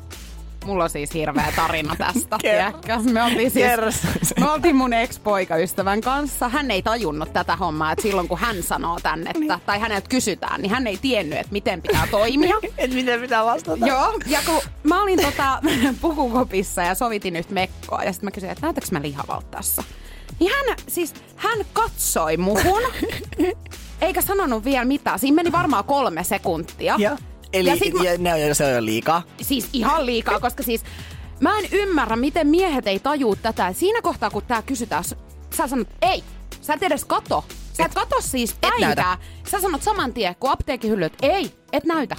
Mulla 0.64 0.85
on 0.85 0.90
siis 0.90 1.14
hirveä 1.14 1.52
tarina 1.56 1.97
tästä, 1.97 2.37
tiedätkö? 2.42 2.99
Me 2.99 3.23
oltiin, 3.23 3.50
siis, 3.50 4.35
me 4.40 4.50
oltiin 4.50 4.76
mun 4.76 4.92
ex-poikaystävän 4.92 6.00
kanssa. 6.00 6.49
Hän 6.49 6.71
ei 6.71 6.83
tajunnut 6.83 7.33
tätä 7.33 7.56
hommaa, 7.56 7.92
että 7.92 8.02
silloin 8.02 8.28
kun 8.28 8.38
hän 8.38 8.62
sanoo 8.62 8.99
tänne, 9.02 9.30
että, 9.35 9.61
tai 9.66 9.80
häneltä 9.80 10.09
kysytään, 10.09 10.62
niin 10.62 10.71
hän 10.71 10.87
ei 10.87 10.97
tiennyt, 10.97 11.38
että 11.38 11.52
miten 11.52 11.83
pitää 11.83 12.06
toimia. 12.11 12.56
et 12.78 12.94
miten 12.94 13.21
pitää 13.21 13.44
vastata. 13.44 13.87
Joo, 13.87 14.18
ja 14.26 14.38
kun 14.47 14.61
mä 14.83 15.02
olin 15.02 15.23
tota, 15.23 15.61
pukukopissa 16.00 16.83
ja 16.83 16.94
sovitin 16.94 17.33
nyt 17.33 17.50
mekkoa, 17.50 18.04
ja 18.04 18.12
sitten 18.12 18.26
mä 18.26 18.30
kysyin, 18.30 18.52
että 18.52 18.66
näytäks 18.66 18.92
mä 18.92 19.02
lihavalta 19.02 19.47
tässä? 19.50 19.83
Niin 20.40 20.52
hän, 20.54 20.76
siis, 20.88 21.14
hän 21.37 21.59
katsoi 21.73 22.37
muhun, 22.37 22.83
eikä 24.00 24.21
sanonut 24.21 24.64
vielä 24.64 24.85
mitään. 24.85 25.18
Siinä 25.18 25.35
meni 25.35 25.52
varmaan 25.52 25.85
kolme 25.85 26.25
sekuntia. 26.25 26.97
Ja, 26.99 27.16
eli 27.54 27.68
ja 27.68 27.76
sit 27.76 27.94
mä, 27.94 28.04
ja, 28.04 28.18
ne 28.18 28.49
on, 28.49 28.54
se 28.54 28.64
on 28.64 28.73
jo 28.73 28.84
liikaa. 28.84 29.23
siis 29.42 29.68
ihan 29.73 30.06
liikaa, 30.06 30.40
koska 30.40 30.62
siis 30.62 30.84
mä 31.40 31.58
en 31.58 31.68
ymmärrä, 31.73 32.16
miten 32.16 32.46
miehet 32.46 32.87
ei 32.87 32.99
tajuu 32.99 33.37
tätä. 33.37 33.73
Siinä 33.73 34.02
kohtaa, 34.02 34.30
kun 34.30 34.42
tää 34.42 34.62
kysytään, 34.62 35.04
sä 35.56 35.66
sanot, 35.66 35.88
ei, 36.02 36.25
sä 36.61 36.75
et 36.75 36.82
edes 36.82 37.04
kato. 37.04 37.44
Sä 37.73 37.84
et 37.84 37.94
kato 37.94 38.16
siis 38.20 38.56
päivää. 38.61 39.18
Sä 39.50 39.61
sanot 39.61 39.82
saman 39.82 40.12
tien, 40.12 40.37
kun 40.40 40.50
apteekin 40.50 40.90
hyllyt, 40.90 41.12
ei, 41.23 41.52
et 41.73 41.84
näytä. 41.84 42.16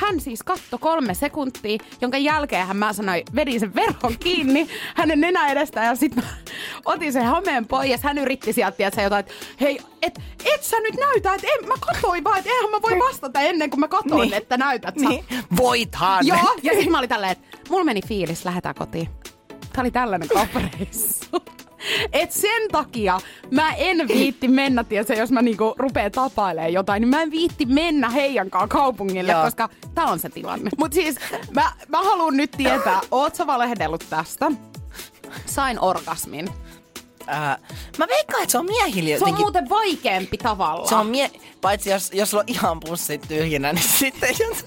Hän 0.00 0.20
siis 0.20 0.42
katto 0.42 0.78
kolme 0.78 1.14
sekuntia, 1.14 1.78
jonka 2.00 2.18
jälkeen 2.18 2.66
hän 2.66 2.76
mä 2.76 2.92
sanoin, 2.92 3.22
vedin 3.34 3.60
sen 3.60 3.74
verhon 3.74 4.18
kiinni 4.20 4.68
hänen 4.94 5.20
nenä 5.20 5.48
edestään 5.48 5.86
ja 5.86 5.94
sitten 5.94 6.24
otin 6.84 7.12
sen 7.12 7.24
hameen 7.24 7.66
pois. 7.66 8.02
Hän 8.02 8.18
yritti 8.18 8.52
sieltä 8.52 8.76
tiedätkö, 8.76 9.02
jotain, 9.02 9.20
että 9.20 9.34
hei, 9.60 9.80
et, 10.02 10.20
et 10.54 10.62
sä 10.62 10.80
nyt 10.80 10.94
näytä, 11.00 11.34
että 11.34 11.46
en, 11.60 11.68
mä 11.68 11.74
katoin 11.80 12.24
vaan, 12.24 12.38
että 12.38 12.50
eihän 12.50 12.70
mä 12.70 12.82
voi 12.82 12.98
vastata 12.98 13.40
ennen 13.40 13.70
kuin 13.70 13.80
mä 13.80 13.88
katoin, 13.88 14.20
Niin. 14.20 14.34
että 14.34 14.56
näytät 14.56 14.94
sä. 15.02 15.08
Niin. 15.08 15.24
Voithan. 15.56 16.26
Joo, 16.26 16.38
ja 16.62 16.72
sitten 16.72 16.92
mä 16.92 16.98
olin 16.98 17.08
tälleen, 17.08 17.32
että 17.32 17.58
mulla 17.68 17.84
meni 17.84 18.00
fiilis, 18.08 18.44
lähdetään 18.44 18.74
kotiin. 18.74 19.08
Tää 19.72 19.82
oli 19.82 19.90
tällainen 19.90 20.28
kauppareissu. 20.28 21.26
Et 22.12 22.32
sen 22.32 22.68
takia 22.72 23.20
mä 23.50 23.74
en 23.74 24.08
viitti 24.08 24.48
mennä, 24.48 24.84
tiedätkö, 24.84 25.14
jos 25.14 25.30
mä 25.30 25.42
niinku 25.42 25.74
rupeen 25.78 26.12
tapailemaan 26.12 26.72
jotain, 26.72 27.00
niin 27.00 27.08
mä 27.08 27.22
en 27.22 27.30
viitti 27.30 27.66
mennä 27.66 28.10
heidänkaan 28.10 28.68
kaupungille, 28.68 29.32
Joo. 29.32 29.44
koska 29.44 29.68
tää 29.94 30.04
on 30.04 30.18
se 30.18 30.28
tilanne. 30.28 30.70
Mut 30.78 30.92
siis 30.92 31.16
mä, 31.54 31.72
mä 31.88 32.02
haluan 32.02 32.36
nyt 32.36 32.50
tietää, 32.50 33.00
oot 33.10 33.34
sä 33.34 33.46
valehdellut 33.46 34.04
tästä? 34.10 34.52
Sain 35.46 35.80
orgasmin. 35.80 36.48
Ää, 37.26 37.58
mä 37.98 38.08
veikkaan, 38.08 38.42
että 38.42 38.52
se 38.52 38.58
on 38.58 38.64
miehillä 38.66 39.08
Se 39.08 39.14
on 39.14 39.18
jotenkin... 39.20 39.44
muuten 39.44 39.68
vaikeampi 39.68 40.38
tavallaan. 40.38 40.88
Se 40.88 40.94
on 40.94 41.06
mie... 41.06 41.30
Paitsi 41.60 41.90
jos, 41.90 42.10
jos 42.12 42.30
sulla 42.30 42.42
on 42.42 42.48
ihan 42.48 42.80
pussit 42.80 43.22
tyhjänä, 43.28 43.72
niin 43.72 43.88
sitten... 43.98 44.34
Jos... 44.40 44.64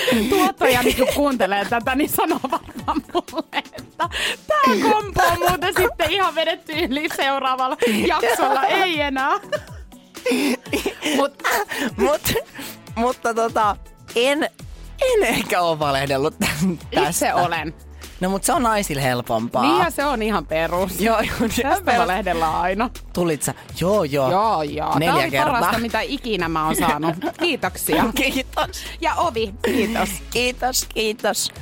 tuottaja 0.30 0.82
niin 0.82 0.96
kun 0.96 1.08
kuuntelee 1.14 1.64
tätä, 1.64 1.94
niin 1.94 2.10
sanoo 2.10 2.40
varmaan 2.50 3.02
mulle, 3.14 3.58
että 3.78 4.08
tämä 4.46 4.92
kompo 4.92 5.22
on 5.22 5.38
muuten 5.48 5.74
sitten 5.76 6.10
ihan 6.10 6.34
vedetty 6.34 6.72
yli 6.72 7.08
seuraavalla 7.16 7.76
jaksolla. 8.06 8.62
Ei 8.64 9.00
enää. 9.00 9.32
Mut, 11.16 11.42
mut, 11.96 12.34
mutta 12.96 13.34
tota, 13.34 13.76
en, 14.16 14.42
en 15.00 15.22
ehkä 15.22 15.60
ole 15.62 15.78
valehdellut 15.78 16.38
tä- 16.38 16.46
tästä. 16.94 17.08
Itse 17.08 17.34
olen. 17.34 17.74
No 18.22 18.28
mut 18.28 18.44
se 18.44 18.52
on 18.52 18.62
naisille 18.62 19.02
helpompaa. 19.02 19.62
Niin 19.62 19.78
ja 19.78 19.90
se 19.90 20.04
on 20.04 20.22
ihan 20.22 20.46
perus. 20.46 21.00
Joo, 21.00 21.20
joo. 21.40 21.48
Tästä 21.62 21.98
mä 21.98 22.06
lehdellaan 22.06 22.60
aina. 22.60 22.90
Tulit 23.12 23.42
sä? 23.42 23.54
Joo, 23.80 24.04
joo. 24.04 24.30
Joo, 24.30 24.62
joo. 24.62 24.88
Tämä 24.88 24.98
Neljä 24.98 25.14
oli 25.14 25.30
kertaa. 25.30 25.52
parasta, 25.52 25.78
mitä 25.78 26.00
ikinä 26.00 26.48
mä 26.48 26.66
oon 26.66 26.76
saanut. 26.76 27.14
Kiitoksia. 27.40 28.04
Kiitos. 28.14 28.84
Ja 29.00 29.14
Ovi, 29.14 29.54
kiitos. 29.64 30.08
Kiitos, 30.30 30.84
kiitos. 30.94 31.52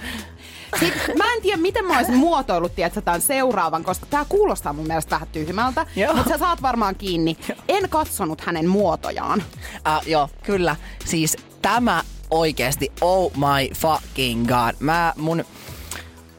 Sitten, 0.81 1.19
mä 1.19 1.33
en 1.33 1.43
tiedä, 1.43 1.57
miten 1.57 1.85
mä 1.85 1.97
olisin 1.97 2.17
muotoillut 2.17 2.75
tiedätkö, 2.75 3.01
tämän 3.01 3.21
seuraavan, 3.21 3.85
koska 3.85 4.07
tämä 4.11 4.25
kuulostaa 4.29 4.73
mun 4.73 4.87
mielestä 4.87 5.11
vähän 5.11 5.29
tyhmältä. 5.33 5.87
Joo. 5.97 6.15
Mutta 6.15 6.31
sä 6.31 6.39
saat 6.39 6.63
varmaan 6.63 6.95
kiinni. 6.95 7.37
En 7.69 7.89
katsonut 7.89 8.41
hänen 8.41 8.69
muotojaan. 8.69 9.43
Uh, 9.77 10.09
joo, 10.09 10.29
kyllä. 10.43 10.77
Siis 11.05 11.37
tämä 11.63 12.03
oikeesti, 12.31 12.93
oh 13.01 13.33
my 13.37 13.75
fucking 13.75 14.47
god. 14.47 14.75
Mä 14.81 15.13
mun... 15.17 15.45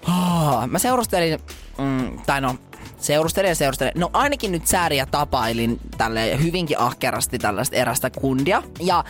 Oh, 0.08 0.68
mä 0.68 0.80
seurustelin, 0.80 1.40
mm, 1.78 2.22
tai 2.26 2.42
no, 2.42 2.56
seurustelin 3.00 3.50
ja 3.50 3.56
seurustelin. 3.56 3.94
No 3.96 4.10
ainakin 4.14 4.52
nyt 4.52 4.68
sääriä 4.68 5.06
tapailin 5.06 5.80
tälle 5.98 6.44
hyvinkin 6.44 6.80
ahkerasti 6.80 7.40
tällaista 7.40 7.76
erästä 7.76 8.10
kundia. 8.10 8.64
Ja 8.80 9.04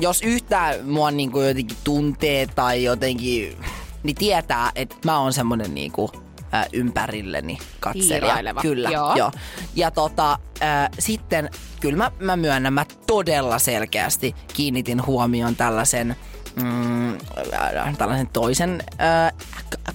jos 0.00 0.22
yhtään 0.22 0.74
mua 0.86 1.10
niinku 1.10 1.40
jotenkin 1.40 1.76
tuntee 1.84 2.46
tai 2.46 2.84
jotenkin, 2.84 3.56
niin 4.02 4.16
tietää, 4.16 4.72
että 4.74 4.96
mä 5.04 5.18
oon 5.18 5.32
semmonen 5.32 5.74
niinku 5.74 6.10
ä, 6.54 6.66
ympärilleni 6.72 7.58
katselija. 7.80 8.20
Hiiraileva, 8.20 8.60
Kyllä, 8.60 8.90
joo. 8.90 9.16
joo. 9.16 9.32
Ja 9.76 9.90
tota, 9.90 10.32
äh, 10.62 10.88
sitten 10.98 11.50
kyllä 11.80 11.96
mä, 11.96 12.10
mä 12.20 12.36
myönnän, 12.36 12.72
mä 12.72 12.86
todella 13.06 13.58
selkeästi 13.58 14.34
kiinnitin 14.54 15.06
huomioon 15.06 15.56
tällaisen 15.56 16.16
mm, 16.62 17.14
äh, 17.14 17.96
tällaisen 17.98 18.26
toisen 18.26 18.82
äh, 19.00 19.32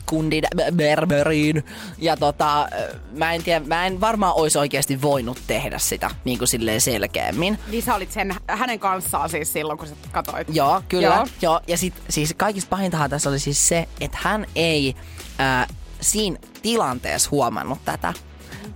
kundin 0.05 0.43
B- 0.55 0.75
Berberiin. 0.75 1.63
Ja 1.97 2.17
tota, 2.17 2.61
äh, 2.61 2.67
mä 3.11 3.33
en 3.33 3.43
tiedä, 3.43 3.65
mä 3.65 3.85
en 3.85 4.01
varmaan 4.01 4.33
olisi 4.35 4.57
oikeasti 4.57 5.01
voinut 5.01 5.39
tehdä 5.47 5.77
sitä 5.77 6.09
niin 6.25 6.37
kuin 6.37 6.47
silleen 6.47 6.81
selkeämmin. 6.81 7.59
Niin 7.67 7.83
sä 7.83 7.95
olit 7.95 8.11
sen, 8.11 8.35
hänen 8.47 8.79
kanssaan 8.79 9.29
siis 9.29 9.53
silloin, 9.53 9.79
kun 9.79 9.87
sä 9.87 9.95
katsoit. 10.11 10.47
Joo, 10.51 10.81
kyllä. 10.89 11.07
Joo. 11.07 11.27
Joo. 11.41 11.61
Ja 11.67 11.77
sit, 11.77 11.93
siis 12.09 12.33
kaikista 12.37 12.69
pahintahan 12.69 13.09
tässä 13.09 13.29
oli 13.29 13.39
siis 13.39 13.67
se, 13.67 13.87
että 14.01 14.17
hän 14.21 14.45
ei 14.55 14.95
äh, 15.39 15.67
siinä 16.01 16.37
tilanteessa 16.61 17.29
huomannut 17.31 17.79
tätä, 17.85 18.13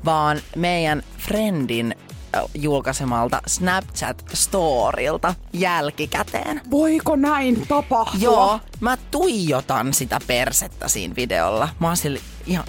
vaan 0.06 0.42
meidän 0.56 1.04
friendin 1.18 1.96
äh, 1.98 2.07
julkaisemalta 2.56 3.42
Snapchat-storilta 3.48 5.34
jälkikäteen. 5.54 6.62
Voiko 6.72 7.16
näin 7.16 7.68
tapahtua? 7.68 8.20
Joo, 8.22 8.60
mä 8.80 8.98
tuijotan 9.12 9.94
sitä 9.94 10.20
persettä 10.28 10.88
siinä 10.88 11.16
videolla. 11.16 11.70
Mä 11.80 11.88
oon 11.88 11.98
sille 11.98 12.20
ihan... 12.46 12.66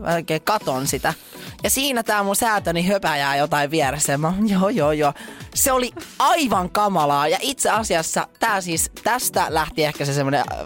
Mä 0.00 0.14
oikein 0.14 0.42
katon 0.42 0.86
sitä. 0.86 1.14
Ja 1.62 1.70
siinä 1.70 2.02
tää 2.02 2.22
mun 2.22 2.36
säätöni 2.36 2.86
höpäjää 2.86 3.36
jotain 3.36 3.70
vieressä. 3.70 4.12
Ja 4.12 4.18
mä, 4.18 4.32
joo, 4.46 4.68
joo, 4.68 4.92
joo. 4.92 5.12
Se 5.54 5.72
oli 5.72 5.92
aivan 6.18 6.70
kamalaa. 6.70 7.28
Ja 7.28 7.38
itse 7.40 7.70
asiassa 7.70 8.28
tää 8.40 8.60
siis, 8.60 8.90
tästä 9.04 9.46
lähti 9.48 9.84
ehkä 9.84 10.04
se 10.04 10.12
semmonen, 10.12 10.44
äh, 10.52 10.58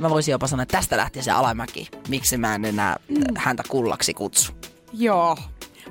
mä 0.00 0.10
voisin 0.10 0.32
jopa 0.32 0.46
sanoa, 0.46 0.62
että 0.62 0.78
tästä 0.78 0.96
lähti 0.96 1.22
se 1.22 1.30
alamäki. 1.30 1.88
Miksi 2.08 2.36
mä 2.36 2.54
en 2.54 2.64
enää 2.64 2.96
häntä 3.36 3.62
kullaksi 3.68 4.14
kutsu. 4.14 4.52
Joo. 4.92 5.36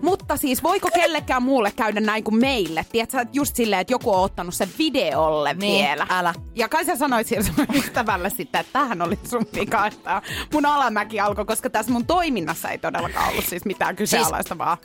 Mutta 0.02 0.38
siis 0.38 0.64
voiko 0.64 0.90
kellekään 0.94 1.44
muulle 1.44 1.72
käydä 1.76 2.00
näin 2.00 2.24
kuin 2.24 2.36
meille? 2.36 2.86
Tiedätkö, 2.92 3.22
että 3.22 3.38
just 3.38 3.56
silleen, 3.56 3.80
että 3.82 3.94
joku 3.94 4.14
on 4.14 4.24
ottanut 4.24 4.54
sen 4.56 4.70
videolle 4.78 5.54
Niin, 5.54 5.86
vielä. 5.86 6.08
älä. 6.10 6.34
Ja 6.56 6.70
kai 6.70 6.86
sä 6.86 6.96
sanoit 6.96 7.28
siellä 7.28 7.46
sun 7.56 7.66
ystävälle 7.74 8.30
sitten, 8.30 8.62
että 8.62 8.74
tähän 8.74 9.02
oli 9.02 9.20
sun 9.30 9.46
vika, 9.56 9.88
että 9.88 10.22
mun 10.54 10.66
alamäki 10.66 11.20
alkoi, 11.20 11.46
koska 11.46 11.70
tässä 11.70 11.92
mun 11.92 12.06
toiminnassa 12.06 12.70
ei 12.70 12.78
todellakaan 12.78 13.30
ollut 13.30 13.46
siis 13.46 13.66
mitään 13.66 13.96
kyseenalaistavaa. 13.96 14.78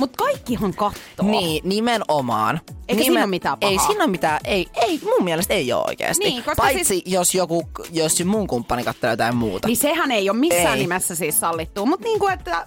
Mutta 0.00 0.24
kaikkihan 0.24 0.74
kattoo. 0.74 1.26
Niin, 1.26 1.68
nimenomaan. 1.68 2.60
Eikä 2.88 3.02
siinä 3.02 3.20
ole 3.20 3.26
mitään 3.26 3.56
Ei 3.60 3.74
pahaa. 3.74 3.86
siinä 3.86 4.04
ole 4.04 4.10
mitään, 4.10 4.40
ei, 4.44 4.66
ei 4.74 5.00
mun 5.04 5.24
mielestä 5.24 5.54
ei 5.54 5.72
ole 5.72 5.84
oikeasti. 5.88 6.24
Niin, 6.24 6.44
Paitsi 6.56 6.84
siis- 6.84 7.02
jos 7.06 7.34
joku, 7.34 7.68
jos 7.92 8.24
mun 8.24 8.46
kumppani 8.46 8.84
katsoo 8.84 9.10
jotain 9.10 9.36
muuta. 9.36 9.68
Niin 9.68 9.76
sehän 9.76 10.10
ei 10.10 10.30
ole 10.30 10.38
missään 10.38 10.74
Ei. 10.74 10.78
nimessä 10.82 11.14
siis 11.14 11.40
sallittua, 11.40 11.86
mutta 11.86 12.04
niin 12.04 12.18
kuin, 12.18 12.32
että 12.32 12.66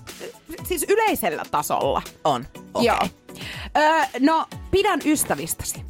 siis 0.67 0.85
yleisellä 0.89 1.43
tasolla. 1.51 2.01
On, 2.23 2.45
okei. 2.73 2.85
Joo. 2.87 2.99
Öö, 3.77 4.03
no, 4.19 4.45
pidän 4.71 4.99
ystävistäsi. 5.05 5.81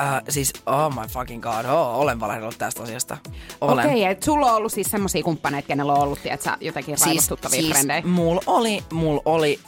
Äh, 0.00 0.22
siis, 0.28 0.52
oh 0.66 0.94
my 0.94 1.08
fucking 1.08 1.42
god, 1.42 1.64
oh, 1.64 2.00
olen 2.00 2.20
valehdellut 2.20 2.58
tästä 2.58 2.82
asiasta. 2.82 3.16
Olen. 3.60 3.86
Okei, 3.86 4.04
että 4.04 4.24
sulla 4.24 4.46
on 4.50 4.56
ollut 4.56 4.72
siis 4.72 4.86
semmosia 4.90 5.22
kumppaneita, 5.22 5.66
kenellä 5.68 5.92
on 5.92 5.98
ollut, 6.02 6.22
tiedätkö, 6.22 6.50
jotenkin 6.60 6.96
raivostuttavia 7.06 7.60
siis 7.60 7.72
frendejä. 7.72 8.02
mulla 8.02 8.40
oli, 8.46 8.84
mulla 8.92 9.22
oli, 9.24 9.58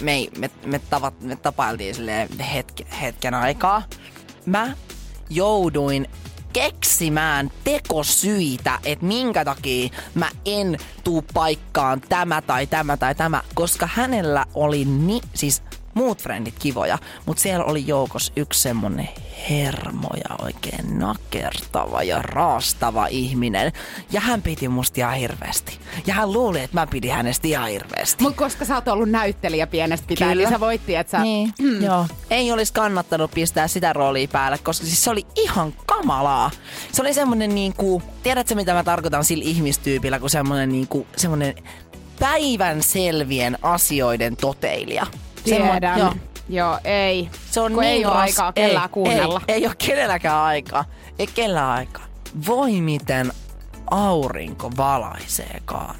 me, 0.00 0.12
ei- 0.12 0.30
me, 0.38 0.50
me, 0.66 0.78
tavat, 0.78 1.20
me 1.20 1.36
tapailtiin 1.36 1.94
silleen 1.94 2.28
hetken, 3.00 3.34
aikaa. 3.34 3.82
Mä 4.46 4.76
jouduin 5.30 6.08
keksimään 6.52 7.50
tekosyitä, 7.64 8.78
että 8.84 9.06
minkä 9.06 9.44
takia 9.44 9.88
mä 10.14 10.28
en 10.44 10.78
tuu 11.04 11.24
paikkaan 11.34 12.00
tämä 12.00 12.42
tai 12.42 12.66
tämä 12.66 12.96
tai 12.96 13.14
tämä, 13.14 13.42
koska 13.54 13.88
hänellä 13.94 14.44
oli 14.54 14.84
ni, 14.84 15.20
siis 15.34 15.62
muut 15.94 16.22
frendit 16.22 16.54
kivoja, 16.58 16.98
mutta 17.26 17.42
siellä 17.42 17.64
oli 17.64 17.86
joukossa 17.86 18.32
yksi 18.36 18.62
semmonen 18.62 19.08
hermoja 19.50 20.36
oikein 20.42 20.98
nakertava 20.98 22.02
ja 22.02 22.22
raastava 22.22 23.06
ihminen. 23.06 23.72
Ja 24.12 24.20
hän 24.20 24.42
piti 24.42 24.68
musta 24.68 25.00
ihan 25.00 25.14
hirveästi. 25.14 25.78
Ja 26.06 26.14
hän 26.14 26.32
luuli, 26.32 26.60
että 26.60 26.76
mä 26.76 26.86
pidin 26.86 27.12
hänestä 27.12 27.48
ihan 27.48 27.68
hirveästi. 27.68 28.22
Mutta 28.22 28.38
koska 28.38 28.64
sä 28.64 28.74
oot 28.74 28.88
ollut 28.88 29.10
näyttelijä 29.10 29.66
pienestä 29.66 30.06
pitäen, 30.06 30.30
Kyllä. 30.30 30.48
niin 30.48 30.54
sä 30.54 30.60
voitti, 30.60 30.94
että 30.94 31.10
sä... 31.10 31.18
Niin, 31.22 31.52
mm. 31.60 31.82
joo. 31.82 32.06
Ei 32.30 32.52
olisi 32.52 32.72
kannattanut 32.72 33.30
pistää 33.30 33.68
sitä 33.68 33.92
roolia 33.92 34.28
päälle, 34.28 34.58
koska 34.58 34.86
siis 34.86 35.04
se 35.04 35.10
oli 35.10 35.26
ihan 35.36 35.74
kamalaa. 35.86 36.50
Se 36.92 37.02
oli 37.02 37.14
semmonen 37.14 37.54
niinku, 37.54 38.02
tiedätkö 38.22 38.54
mitä 38.54 38.74
mä 38.74 38.84
tarkoitan 38.84 39.24
sillä 39.24 39.44
ihmistyypillä, 39.44 40.18
kun 40.18 40.30
semmonen 40.30 40.68
niinku, 40.68 41.06
semmonen 41.16 41.54
päivän 42.20 42.82
selvien 42.82 43.58
asioiden 43.62 44.36
toteilija. 44.36 45.06
Tiedän. 45.44 45.98
joo. 45.98 46.14
Joo, 46.48 46.78
ei. 46.84 47.30
Se 47.50 47.60
on 47.60 47.72
Kun 47.72 47.80
niin 47.80 47.92
ei 47.92 48.06
ole 48.06 48.14
aikaa 48.14 48.52
kellään 48.52 48.84
ei, 48.84 48.92
kuunnella. 48.92 49.40
Ei, 49.48 49.54
ei 49.54 49.66
ole 49.66 49.74
kenelläkään 49.86 50.36
aikaa. 50.36 50.84
Ei 51.18 51.26
kellään 51.26 51.70
aikaa. 51.70 52.04
Voi 52.46 52.72
miten 52.80 53.32
aurinko 53.90 54.70
valaiseekaan. 54.76 55.96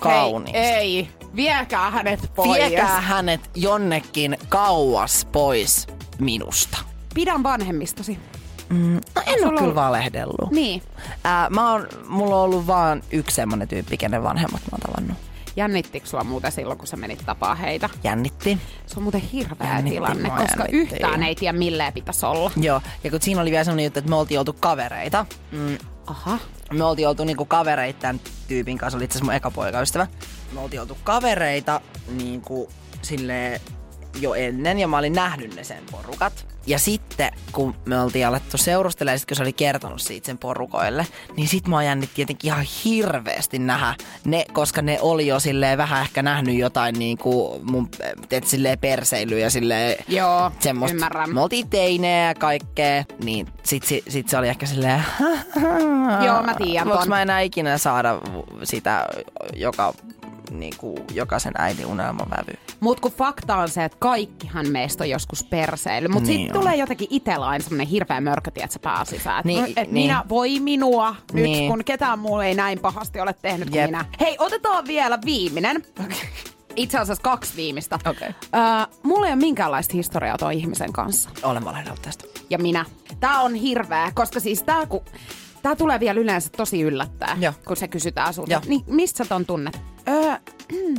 Kauniisti. 0.00 0.58
Ei, 0.58 0.98
ei. 0.98 1.08
Viekää 1.36 1.90
hänet 1.90 2.30
pois. 2.34 2.58
Viekää 2.58 3.00
hänet 3.00 3.50
jonnekin 3.54 4.38
kauas 4.48 5.26
pois 5.32 5.86
minusta. 6.18 6.78
Pidän 7.14 7.42
vanhemmistasi. 7.42 8.18
No 9.14 9.22
en 9.26 9.48
ole 9.48 9.58
kyllä 9.58 9.74
valehdellut. 9.74 10.50
Niin. 10.50 10.82
Ää, 11.24 11.50
mä 11.50 11.72
oon, 11.72 11.88
mulla 12.08 12.36
on 12.36 12.42
ollut 12.42 12.66
vaan 12.66 13.02
yksi 13.10 13.36
semmonen 13.36 13.68
tyyppi, 13.68 13.96
kenen 13.96 14.22
vanhemmat 14.22 14.60
mä 14.60 14.68
oon 14.72 14.80
tavannut. 14.80 15.27
Jännittikö 15.58 16.06
sua 16.06 16.24
muuten 16.24 16.52
silloin, 16.52 16.78
kun 16.78 16.86
sä 16.86 16.96
menit 16.96 17.22
tapaa 17.26 17.54
heitä? 17.54 17.90
Jännitti. 18.04 18.58
Se 18.86 18.94
on 18.96 19.02
muuten 19.02 19.20
hirveä 19.20 19.68
Jännitti, 19.68 19.90
tilanne, 19.90 20.30
koska 20.30 20.64
jännitti, 20.64 20.76
yhtään 20.76 21.22
ei 21.22 21.34
tiedä 21.34 21.58
milleen 21.58 21.92
pitäisi 21.92 22.26
olla. 22.26 22.50
Joo, 22.56 22.80
ja 23.04 23.10
kun 23.10 23.22
siinä 23.22 23.40
oli 23.40 23.50
vielä 23.50 23.64
semmonen 23.64 23.84
juttu, 23.84 23.98
että 23.98 24.10
me 24.10 24.16
oltiin 24.16 24.38
oltu 24.38 24.52
kavereita. 24.52 25.26
Mm, 25.52 25.78
Aha. 26.06 26.38
me 26.72 26.84
oltiin 26.84 27.08
oltu 27.08 27.24
niinku 27.24 27.44
kavereita 27.44 27.98
tämän 28.00 28.20
tyypin 28.48 28.78
kanssa, 28.78 28.96
oli 28.96 29.04
itse 29.04 29.12
asiassa 29.12 29.24
mun 29.24 29.34
eka 29.34 29.50
poikaystävä. 29.50 30.06
Me 30.52 30.60
oltiin 30.60 30.80
oltu 30.80 30.98
kavereita 31.04 31.80
niinku 32.08 32.70
silleen 33.02 33.60
jo 34.20 34.34
ennen 34.34 34.78
ja 34.78 34.88
mä 34.88 34.98
olin 34.98 35.12
nähnyt 35.12 35.56
ne 35.56 35.64
sen 35.64 35.82
porukat. 35.90 36.46
Ja 36.66 36.78
sitten 36.78 37.32
kun 37.52 37.74
me 37.84 38.00
oltiin 38.00 38.26
alettu 38.26 38.58
seurustelemaan, 38.58 39.18
sit 39.18 39.28
kun 39.28 39.36
se 39.36 39.42
oli 39.42 39.52
kertonut 39.52 40.00
siitä 40.00 40.26
sen 40.26 40.38
porukoille, 40.38 41.06
niin 41.36 41.48
sit 41.48 41.66
mua 41.66 41.82
jännitti 41.82 42.14
tietenkin 42.14 42.48
ihan 42.48 42.64
hirveästi 42.84 43.58
nähdä 43.58 43.94
ne, 44.24 44.44
koska 44.52 44.82
ne 44.82 44.98
oli 45.00 45.26
jo 45.26 45.40
silleen 45.40 45.78
vähän 45.78 46.02
ehkä 46.02 46.22
nähnyt 46.22 46.58
jotain 46.58 46.94
niinku 46.98 47.60
mun, 47.62 47.88
teet 48.28 48.46
silleen 48.46 48.78
perseilyä 48.78 49.38
ja 49.38 49.50
silleen 49.50 49.96
Joo, 50.08 50.52
semmoista. 50.60 50.94
ymmärrän. 50.94 51.34
Me 51.34 51.40
oltiin 51.40 51.70
teinejä 51.70 52.28
ja 52.28 52.34
kaikkea, 52.34 53.04
niin 53.24 53.46
sit, 53.62 53.84
sit, 53.84 54.04
sit 54.08 54.28
se 54.28 54.38
oli 54.38 54.48
ehkä 54.48 54.66
silleen... 54.66 55.04
Joo, 56.26 56.42
mä 56.42 56.54
tiedän 56.54 56.88
Voinko 56.88 57.06
mä 57.06 57.22
enää 57.22 57.40
ikinä 57.40 57.78
saada 57.78 58.18
sitä, 58.64 59.06
joka, 59.56 59.94
niinku, 60.50 60.94
jokaisen 61.14 61.52
äidin 61.58 61.86
unelmavävy? 61.86 62.58
Mut 62.80 63.00
kun 63.00 63.12
fakta 63.12 63.56
on 63.56 63.68
se, 63.68 63.84
että 63.84 63.98
kaikkihan 64.00 64.68
meistä 64.68 65.04
on 65.04 65.10
joskus 65.10 65.44
perseily. 65.44 66.08
Mut 66.08 66.22
Niin 66.22 66.40
sit 66.40 66.56
on. 66.56 66.60
tulee 66.60 66.76
jotenkin 66.76 67.08
itellä 67.10 67.46
aina 67.46 67.62
semmonen 67.64 67.86
hirveä 67.86 68.20
mörkö, 68.20 68.50
tietsä, 68.50 68.78
pääsisään. 68.78 69.42
Niin, 69.44 69.64
Niin, 69.64 69.78
et 69.78 69.90
niin. 69.90 70.06
minä, 70.06 70.24
voi 70.28 70.60
minua 70.60 71.16
nyt, 71.32 71.42
Niin. 71.44 71.70
kun 71.70 71.84
ketään 71.84 72.18
muu 72.18 72.40
ei 72.40 72.54
näin 72.54 72.78
pahasti 72.78 73.20
ole 73.20 73.34
tehnyt 73.42 73.70
kuin 73.70 73.84
minä. 73.84 74.04
Hei, 74.20 74.36
otetaan 74.38 74.86
vielä 74.86 75.18
viimeinen. 75.24 75.82
Itse 76.76 76.98
asiassa 76.98 77.22
kaksi 77.22 77.56
viimeistä. 77.56 77.98
Okei. 78.06 78.28
Öö, 78.28 78.96
mulla 79.02 79.26
ei 79.26 79.32
ole 79.32 79.40
minkäänlaista 79.40 79.92
historiaa 79.92 80.38
tuon 80.38 80.52
ihmisen 80.52 80.92
kanssa. 80.92 81.30
Olen 81.42 81.64
valehdellut 81.64 82.02
tästä. 82.02 82.24
Ja 82.50 82.58
minä. 82.58 82.84
Tää 83.20 83.40
on 83.40 83.54
hirveä, 83.54 84.12
koska 84.14 84.40
siis 84.40 84.62
tää 84.62 84.86
kun... 84.86 85.00
Tää 85.62 85.76
tulee 85.76 86.00
vielä 86.00 86.20
yleensä 86.20 86.48
tosi 86.56 86.80
yllättää, 86.82 87.36
Joo. 87.40 87.52
kun 87.66 87.76
se 87.76 87.88
kysytään 87.88 88.34
sulta. 88.34 88.52
Joo. 88.52 88.60
Niin 88.66 88.80
mistä 88.86 89.18
sä 89.18 89.28
ton 89.28 89.46
tunnet? 89.46 89.80
Öö, 90.08 90.36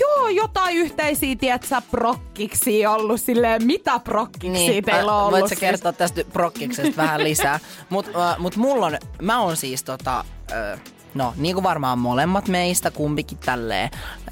joo, 0.00 0.28
jotain 0.28 0.76
yhteisiä, 0.76 1.36
tietsä, 1.36 1.82
prokkiksi 1.90 2.86
ollut 2.86 3.20
silleen, 3.20 3.66
mitä 3.66 3.98
prokkiksi 3.98 4.48
niin, 4.48 4.84
teillä 4.84 5.16
on 5.16 5.26
ollut? 5.26 5.40
Voit 5.40 5.44
sä 5.44 5.48
siis? 5.48 5.60
kertoa 5.60 5.92
tästä 5.92 6.24
prokkiksesta 6.32 7.02
vähän 7.02 7.24
lisää. 7.24 7.60
Mut, 7.90 8.06
äh, 8.06 8.38
mut 8.38 8.56
mulla 8.56 8.86
on, 8.86 8.98
mä 9.22 9.40
oon 9.40 9.56
siis 9.56 9.84
tota, 9.84 10.24
äh, 10.52 10.80
no 11.14 11.34
niin 11.36 11.54
kuin 11.54 11.64
varmaan 11.64 11.98
molemmat 11.98 12.48
meistä, 12.48 12.90
kumpikin 12.90 13.38
tälleen 13.38 13.90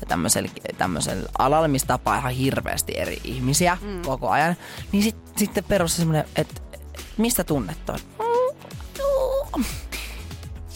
tämmöisellä, 0.08 0.48
tämmöisellä 0.78 1.28
alalla, 1.38 1.68
missä 1.68 1.86
tapaa 1.86 2.18
ihan 2.18 2.32
hirveästi 2.32 2.92
eri 2.96 3.20
ihmisiä 3.24 3.78
mm. 3.80 4.02
koko 4.02 4.28
ajan. 4.28 4.56
Niin 4.92 5.02
sit, 5.02 5.16
sitten 5.36 5.64
perus 5.64 5.96
semmonen, 5.96 6.24
että 6.36 6.60
mistä 7.16 7.44
tunnet 7.44 7.86
ton? 7.86 7.98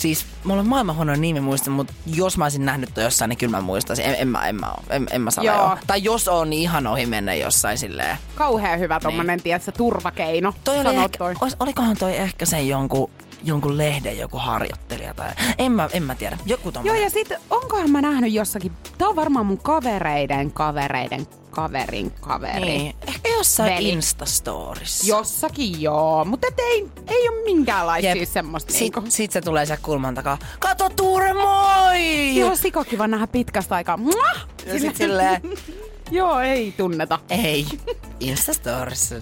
Siis 0.06 0.26
mulla 0.44 0.60
on 0.60 0.68
maailman 0.68 0.96
huono 0.96 1.16
nimi 1.16 1.40
muista, 1.40 1.70
mutta 1.70 1.92
jos 2.06 2.38
mä 2.38 2.44
olisin 2.44 2.64
nähnyt 2.64 2.94
toi 2.94 3.04
jossain, 3.04 3.28
niin 3.28 3.36
kyllä 3.36 3.56
mä 3.56 3.60
muistaisin. 3.60 4.04
En, 4.04 4.14
en, 4.18 4.28
mä, 4.28 4.48
en, 4.48 4.54
mä, 4.54 4.72
en, 4.90 5.06
en 5.10 5.20
mä 5.20 5.30
sano 5.30 5.46
Joo. 5.46 5.56
joo. 5.56 5.78
Tai 5.86 6.04
jos 6.04 6.28
on, 6.28 6.50
niin 6.50 6.62
ihan 6.62 6.86
ohi 6.86 7.06
mennä 7.06 7.34
jossain 7.34 7.78
silleen. 7.78 8.18
Kauhean 8.34 8.80
hyvä 8.80 9.00
tommonen, 9.00 9.36
niin. 9.36 9.42
tietsä, 9.42 9.72
turvakeino. 9.72 10.54
Toi 10.64 10.78
oli 10.78 10.96
ehkä, 10.96 11.18
toi. 11.18 11.34
olis, 11.40 11.56
olikohan 11.60 11.96
toi 11.96 12.16
ehkä 12.16 12.46
sen 12.46 12.68
jonkun, 12.68 13.10
jonkun 13.46 13.78
lehden 13.78 14.18
joku 14.18 14.38
harjoittelija 14.38 15.14
tai 15.14 15.30
en 15.58 15.72
mä, 15.72 15.88
en 15.92 16.02
mä 16.02 16.14
tiedä. 16.14 16.38
Joku 16.46 16.62
Joo, 16.68 16.72
tommonen. 16.72 17.02
ja 17.02 17.10
sit 17.10 17.28
onkohan 17.50 17.90
mä 17.90 18.00
nähnyt 18.00 18.32
jossakin, 18.32 18.72
tää 18.98 19.08
on 19.08 19.16
varmaan 19.16 19.46
mun 19.46 19.58
kavereiden 19.58 20.52
kavereiden 20.52 21.26
kaverin 21.50 22.10
kaveri. 22.20 22.60
Niin, 22.60 22.96
ehkä 23.08 23.28
jossain 23.28 23.74
Veli. 23.74 23.88
Instastorissa. 23.88 25.06
Jossakin 25.06 25.82
joo, 25.82 26.24
mutta 26.24 26.46
ei, 26.58 26.86
ei 27.08 27.28
ole 27.28 27.44
minkäänlaisia 27.44 28.14
Jep. 28.14 28.28
semmoista 28.28 28.72
Sit, 28.72 28.80
niinku. 28.80 29.02
sit 29.08 29.32
se 29.32 29.40
tulee 29.40 29.66
sieltä 29.66 29.82
kulman 29.82 30.14
takaa. 30.14 30.38
Kato 30.58 30.88
Tuure, 30.88 31.32
moi! 31.34 32.36
Ihan 32.36 32.56
sikakiva 32.56 33.06
nähdä 33.08 33.26
pitkästä 33.26 33.74
aikaa. 33.74 33.96
Muah! 33.96 34.46
Ja 34.66 34.80
sit 34.80 34.96
silleen, 34.96 35.40
Joo, 36.10 36.40
ei 36.40 36.74
tunneta. 36.76 37.18
ei. 37.30 37.66
Instastorissa. 38.20 39.14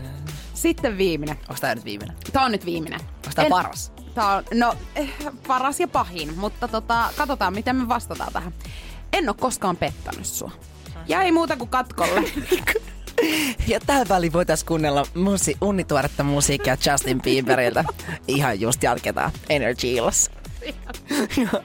Sitten 0.55 0.99
viimeinen. 0.99 1.37
Onks 1.49 1.61
tää 1.61 1.75
nyt 1.75 1.85
viimeinen? 1.85 2.17
Tää 2.33 2.45
on 2.45 2.53
nyt 2.53 2.65
viimeinen. 2.67 3.01
Onks 3.25 3.35
tää 3.35 3.45
En- 3.45 3.51
paras? 3.51 3.93
Tää 4.15 4.29
on, 4.37 4.45
no, 4.55 4.75
eh, 4.97 5.11
paras 5.47 5.81
ja 5.81 5.89
pahin, 5.89 6.39
mutta 6.39 6.69
tota, 6.69 7.11
katsotaan 7.17 7.55
miten 7.55 7.77
me 7.77 7.89
vastataan 7.89 8.33
tähän. 8.33 8.53
En 9.13 9.29
oo 9.29 9.35
koskaan 9.35 9.77
pettänyt 9.77 10.27
sua. 10.27 10.51
Ja 11.07 11.23
ei 11.23 11.33
muuta 11.33 11.57
kuin 11.57 11.71
katkolle. 11.71 12.23
Ja 13.67 13.81
tähän 13.81 14.09
väliin 14.09 14.33
voitais 14.33 14.65
kuunnella 14.65 15.07
musi- 15.15 15.57
unnituoretta 15.61 16.23
musiikkia 16.23 16.77
Justin 16.91 17.23
Bieberiltä. 17.23 17.85
Ihan 18.29 18.61
just 18.61 18.83
jatketaan 18.83 19.31
Energy 19.49 19.87
illassa. 19.89 20.31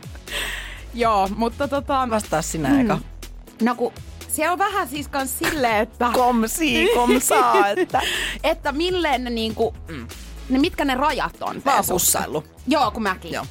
Joo, 0.93 1.29
mutta 1.35 1.67
tota... 1.67 2.07
Vastaa 2.09 2.41
sinä 2.41 2.81
eka. 2.81 2.99
No 3.61 3.75
kun 3.75 3.93
siellä 4.27 4.51
on 4.51 4.59
vähän 4.59 4.87
siis 4.87 5.07
kans 5.07 5.39
silleen, 5.39 5.75
että... 5.75 6.09
Komsi, 6.13 6.87
komsaa, 6.93 7.67
että... 7.67 8.01
että 8.43 8.71
milleen 8.71 9.23
ne 9.23 9.29
niinku... 9.29 9.75
Mm. 9.87 10.07
Ne, 10.49 10.59
mitkä 10.59 10.85
ne 10.85 10.95
rajat 10.95 11.37
on? 11.41 11.61
Mä 11.65 11.75
oon. 11.75 12.43
Joo, 12.67 12.91
kun 12.91 13.03
mäkin. 13.03 13.31
Joo. 13.31 13.45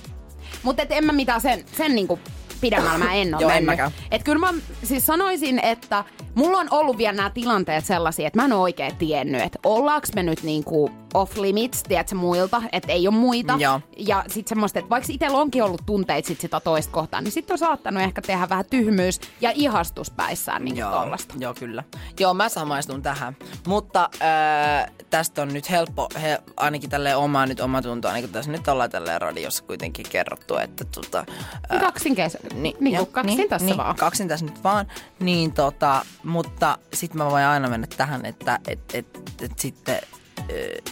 Mutta 0.62 0.82
en 0.90 1.04
mä 1.06 1.12
mitään 1.12 1.40
sen, 1.40 1.64
sen 1.76 1.94
niinku 1.94 2.18
pidemmällä 2.60 2.98
mä 2.98 3.14
en 3.14 3.34
ole 3.34 3.42
Joo, 3.42 3.50
en 3.50 3.56
mennyt. 3.56 3.66
mäkään. 3.66 3.90
Et 4.10 4.22
kyllä 4.24 4.38
mä 4.38 4.54
siis 4.84 5.06
sanoisin, 5.06 5.58
että 5.58 6.04
mulla 6.38 6.58
on 6.58 6.68
ollut 6.70 6.98
vielä 6.98 7.12
nämä 7.12 7.30
tilanteet 7.30 7.84
sellaisia, 7.84 8.26
että 8.26 8.38
mä 8.38 8.44
en 8.44 8.52
ole 8.52 8.60
oikein 8.60 8.96
tiennyt, 8.96 9.42
että 9.42 9.58
ollaanko 9.64 10.06
me 10.14 10.22
nyt 10.22 10.42
niinku 10.42 10.90
off 11.14 11.36
limits, 11.36 11.82
tiedätkö, 11.82 12.14
muilta, 12.14 12.62
että 12.72 12.92
ei 12.92 13.08
ole 13.08 13.14
muita. 13.14 13.56
Joo. 13.58 13.80
Ja 13.96 14.24
sitten 14.26 14.48
semmoista, 14.48 14.78
että 14.78 14.90
vaikka 14.90 15.12
itsellä 15.12 15.38
onkin 15.38 15.62
ollut 15.62 15.82
tunteita 15.86 16.28
sit 16.28 16.40
sitä 16.40 16.60
toista 16.60 16.92
kohtaan, 16.92 17.24
niin 17.24 17.32
sitten 17.32 17.54
on 17.54 17.58
saattanut 17.58 18.02
ehkä 18.02 18.22
tehdä 18.22 18.48
vähän 18.48 18.64
tyhmyys 18.70 19.20
ja 19.40 19.52
ihastus 19.54 20.10
päissään 20.10 20.64
niin 20.64 20.76
Joo, 20.76 20.92
tollasta. 20.92 21.34
joo, 21.38 21.54
kyllä. 21.54 21.84
Joo, 22.20 22.34
mä 22.34 22.48
samaistun 22.48 23.02
tähän. 23.02 23.36
Mutta 23.66 24.10
äh, 24.22 24.90
tästä 25.10 25.42
on 25.42 25.48
nyt 25.48 25.70
helppo, 25.70 26.08
he, 26.22 26.38
ainakin 26.56 26.90
tälle 26.90 27.16
omaa 27.16 27.46
nyt 27.46 27.60
omatuntoa, 27.60 28.12
niin 28.12 28.24
kuin 28.24 28.32
tässä 28.32 28.50
nyt 28.50 28.68
ollaan 28.68 28.90
tällä 28.90 29.18
radiossa 29.18 29.64
kuitenkin 29.64 30.06
kerrottu, 30.10 30.56
että 30.56 30.84
tota... 30.84 31.24
Äh, 31.72 31.80
Kaksin 31.80 32.14
kes... 32.14 32.38
Niin, 32.54 32.76
niin, 32.80 32.96
kuin 32.96 33.12
kaksin 33.12 33.48
tässä 33.48 33.66
niin, 33.66 33.76
vaan. 33.76 33.96
Kaksin 33.96 34.28
tässä 34.28 34.46
nyt 34.46 34.64
vaan. 34.64 34.86
Niin 35.20 35.52
tota, 35.52 36.04
mutta 36.28 36.78
sitten 36.94 37.18
mä 37.18 37.30
voin 37.30 37.44
aina 37.44 37.68
mennä 37.68 37.86
tähän, 37.96 38.26
että 38.26 38.60
et, 38.68 38.94
et, 38.94 39.06
et 39.42 39.58
sitten 39.58 39.98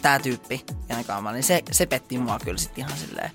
tämä 0.02 0.18
tyyppi, 0.18 0.64
Kaama, 1.06 1.32
niin 1.32 1.42
se, 1.42 1.62
se 1.70 1.86
petti 1.86 2.18
mua 2.18 2.38
kyllä 2.44 2.58
sitten 2.58 2.84
ihan 2.86 2.98
silleen 2.98 3.30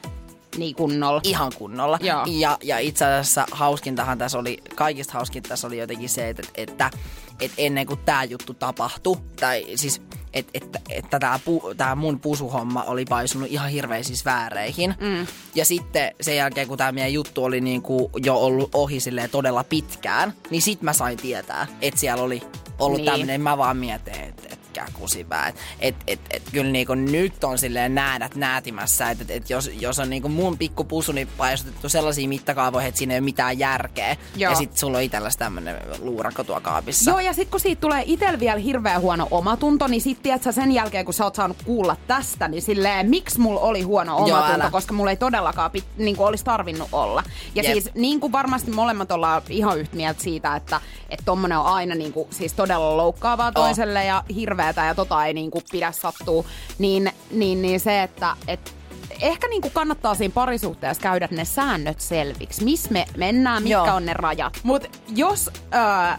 Niin 0.58 0.76
kunnolla. 0.76 1.22
ihan 1.24 1.52
kunnolla. 1.58 2.00
Joo. 2.02 2.24
Ja, 2.28 2.58
ja 2.64 2.80
itse 2.80 3.06
asiassa 3.06 3.46
hauskintahan 3.52 4.18
tässä 4.18 4.40
oli, 4.40 4.58
kaikista 4.76 5.14
hauskinta 5.14 5.50
tässä 5.50 5.68
oli 5.68 5.78
jotenkin 5.78 6.10
se, 6.10 6.30
että, 6.30 6.44
että, 6.56 6.92
että 7.40 7.56
ennen 7.58 7.86
kuin 7.88 8.00
tämä 8.06 8.24
juttu 8.24 8.54
tapahtui, 8.54 9.18
tai 9.40 9.66
siis 9.76 10.02
että 10.34 10.52
että, 10.54 10.80
että 10.90 11.20
tämä, 11.20 11.40
pu, 11.46 11.74
tämä 11.78 11.96
mun 11.96 12.20
pusuhomma 12.20 12.84
oli 12.84 13.06
paisunut 13.06 13.52
ihan 13.52 13.70
hirveisiin 13.70 14.20
vääreihin. 14.26 14.96
Mm. 15.00 15.28
Ja 15.56 15.66
sitten 15.66 16.16
sen 16.22 16.36
jälkeen, 16.36 16.68
kun 16.68 16.78
tämä 16.78 16.92
meidän 16.92 17.14
juttu 17.14 17.44
oli 17.44 17.62
niin 17.62 17.82
kuin 17.82 18.12
jo 18.24 18.36
ollut 18.36 18.70
ohi 18.76 18.98
todella 19.32 19.64
pitkään, 19.64 20.34
niin 20.50 20.62
sit 20.62 20.82
mä 20.82 20.94
sain 20.94 21.18
tietää, 21.18 21.68
että 21.82 22.00
siellä 22.00 22.24
oli 22.24 22.44
ollut 22.80 23.02
niin. 23.02 23.12
tämmöinen, 23.12 23.42
mä 23.42 23.58
vaan 23.58 23.78
mietin, 23.78 24.16
että 24.16 24.51
et, 24.78 24.94
kusipää. 24.94 25.48
Et, 25.48 25.56
et, 25.80 25.96
et, 26.08 26.20
et, 26.30 26.44
kyllä 26.52 26.72
niinku 26.72 26.96
nyt 26.96 27.44
on 27.44 27.58
silleen 27.58 27.96
näädät 27.96 28.36
näätimässä, 28.36 29.10
että 29.10 29.24
et, 29.24 29.32
et 29.32 29.50
jos, 29.50 29.72
jos 29.80 30.00
on 30.00 30.10
niinku 30.10 30.30
mun 30.30 30.58
pikku 30.58 30.84
pusuni 30.84 31.26
paisutettu 31.38 31.90
sellaisiin 31.90 32.30
mittakaavoihin, 32.30 32.88
että 32.88 32.98
siinä 33.00 33.14
ei 33.14 33.20
ole 33.20 33.26
mitään 33.26 33.60
järkeä. 33.60 34.18
Joo. 34.36 34.52
Ja 34.52 34.58
sitten 34.58 34.78
sulla 34.78 34.98
on 34.98 35.04
itselläsi 35.04 35.38
tämmönen 35.38 35.78
luurakko 36.00 36.44
tuo 36.44 36.62
kaapissa. 36.62 37.12
Joo, 37.12 37.20
ja 37.20 37.34
sitten 37.34 37.52
kun 37.52 37.60
siitä 37.60 37.82
tulee 37.82 38.04
itsellä 38.06 38.40
vielä 38.40 38.60
hirveän 38.60 39.02
huono 39.02 39.28
omatunto, 39.32 39.88
niin 39.88 40.02
sit 40.02 40.24
tiedät 40.24 40.42
sen 40.52 40.72
jälkeen, 40.72 41.06
kun 41.06 41.14
sä 41.14 41.24
oot 41.24 41.36
saanut 41.36 41.58
kuulla 41.66 41.98
tästä, 42.08 42.48
niin 42.48 42.62
silleen, 42.62 43.10
miksi 43.10 43.40
mulla 43.40 43.60
oli 43.60 43.82
huono 43.82 44.12
Joo, 44.12 44.38
omatunto, 44.38 44.62
älä. 44.62 44.72
koska 44.72 44.94
mulla 44.94 45.12
ei 45.12 45.18
todellakaan 45.18 45.72
pit, 45.72 45.86
niin 45.98 46.16
kuin 46.16 46.28
olisi 46.28 46.46
tarvinnut 46.46 46.90
olla. 46.92 47.24
Ja 47.56 47.64
Jep. 47.64 47.72
siis 47.72 47.90
niin 47.96 48.20
kuin 48.20 48.32
varmasti 48.32 48.72
molemmat 48.72 49.12
ollaan 49.12 49.42
ihan 49.50 49.80
yhtä 49.80 49.96
mieltä 49.96 50.24
siitä, 50.24 50.56
että 50.56 50.82
että 51.12 51.26
tommonen 51.26 51.58
on 51.58 51.66
aina 51.66 51.96
niin 51.96 52.14
kuin, 52.14 52.28
siis 52.30 52.54
todella 52.54 52.98
loukkaavaa 52.98 53.52
toiselle 53.52 54.06
ja 54.06 54.24
hirveätä 54.62 54.86
ja 54.86 54.96
tota 54.96 55.26
ei 55.26 55.34
niin 55.34 55.52
kuin 55.52 55.64
pidä 55.72 55.92
sattua, 55.92 56.46
niin, 56.80 57.12
niin, 57.32 57.62
niin 57.62 57.80
se, 57.80 58.04
että 58.04 58.36
et, 58.48 58.76
Ehkä 59.22 59.48
niin 59.48 59.62
kuin 59.62 59.72
kannattaa 59.72 60.16
siinä 60.16 60.32
parisuhteessa 60.34 61.04
käydä 61.04 61.28
ne 61.32 61.46
säännöt 61.46 62.00
selviksi. 62.02 62.64
Missä 62.64 62.92
me 62.92 63.06
mennään, 63.18 63.64
mitkä 63.64 63.78
Joo. 63.78 63.96
on 63.96 64.06
ne 64.06 64.14
rajat. 64.14 64.60
Mutta 64.64 64.88
jos 65.16 65.50
öö, 65.74 66.18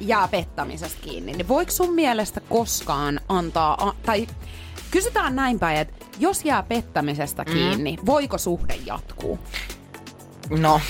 jää 0.00 0.28
pettämisestä 0.28 1.00
kiinni, 1.02 1.32
niin 1.32 1.48
voiko 1.48 1.70
sun 1.70 1.94
mielestä 1.94 2.40
koskaan 2.40 3.20
antaa, 3.28 3.88
a- 3.88 3.94
tai 4.06 4.26
kysytään 4.90 5.36
näin 5.36 5.58
päin, 5.58 5.76
että 5.78 6.06
jos 6.18 6.44
jää 6.44 6.62
pettämisestä 6.62 7.44
kiinni, 7.44 7.98
voiko 8.06 8.38
suhde 8.38 8.74
jatkuu? 8.86 9.38
No, 10.50 10.80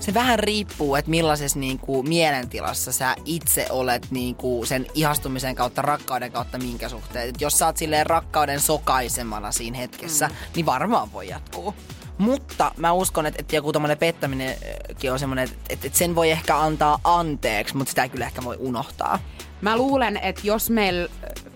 se 0.00 0.14
vähän 0.14 0.38
riippuu, 0.38 0.96
että 0.96 1.10
millaisessa 1.10 1.58
niinku 1.58 2.02
mielentilassa 2.02 2.92
sä 2.92 3.16
itse 3.24 3.66
olet 3.70 4.06
niinku 4.10 4.64
sen 4.64 4.86
ihastumisen 4.94 5.54
kautta, 5.54 5.82
rakkauden 5.82 6.32
kautta 6.32 6.58
minkä 6.58 6.88
suhteen. 6.88 7.28
Et 7.28 7.40
jos 7.40 7.58
sä 7.58 7.66
oot 7.66 7.76
silleen 7.76 8.06
rakkauden 8.06 8.60
sokaisemana 8.60 9.52
siinä 9.52 9.78
hetkessä, 9.78 10.26
mm. 10.28 10.34
niin 10.56 10.66
varmaan 10.66 11.12
voi 11.12 11.28
jatkuu. 11.28 11.74
Mutta 12.18 12.72
mä 12.76 12.92
uskon, 12.92 13.26
että, 13.26 13.40
että 13.40 13.56
joku 13.56 13.72
tommonen 13.72 13.98
pettäminenkin 13.98 15.12
on 15.12 15.18
semmoinen, 15.18 15.44
että, 15.44 15.56
että, 15.70 15.86
että 15.86 15.98
sen 15.98 16.14
voi 16.14 16.30
ehkä 16.30 16.56
antaa 16.58 16.98
anteeksi, 17.04 17.76
mutta 17.76 17.90
sitä 17.90 18.02
ei 18.02 18.08
kyllä 18.08 18.24
ehkä 18.26 18.44
voi 18.44 18.56
unohtaa. 18.58 19.18
Mä 19.60 19.76
luulen, 19.76 20.16
että 20.16 20.40
jos 20.44 20.70
meillä 20.70 21.08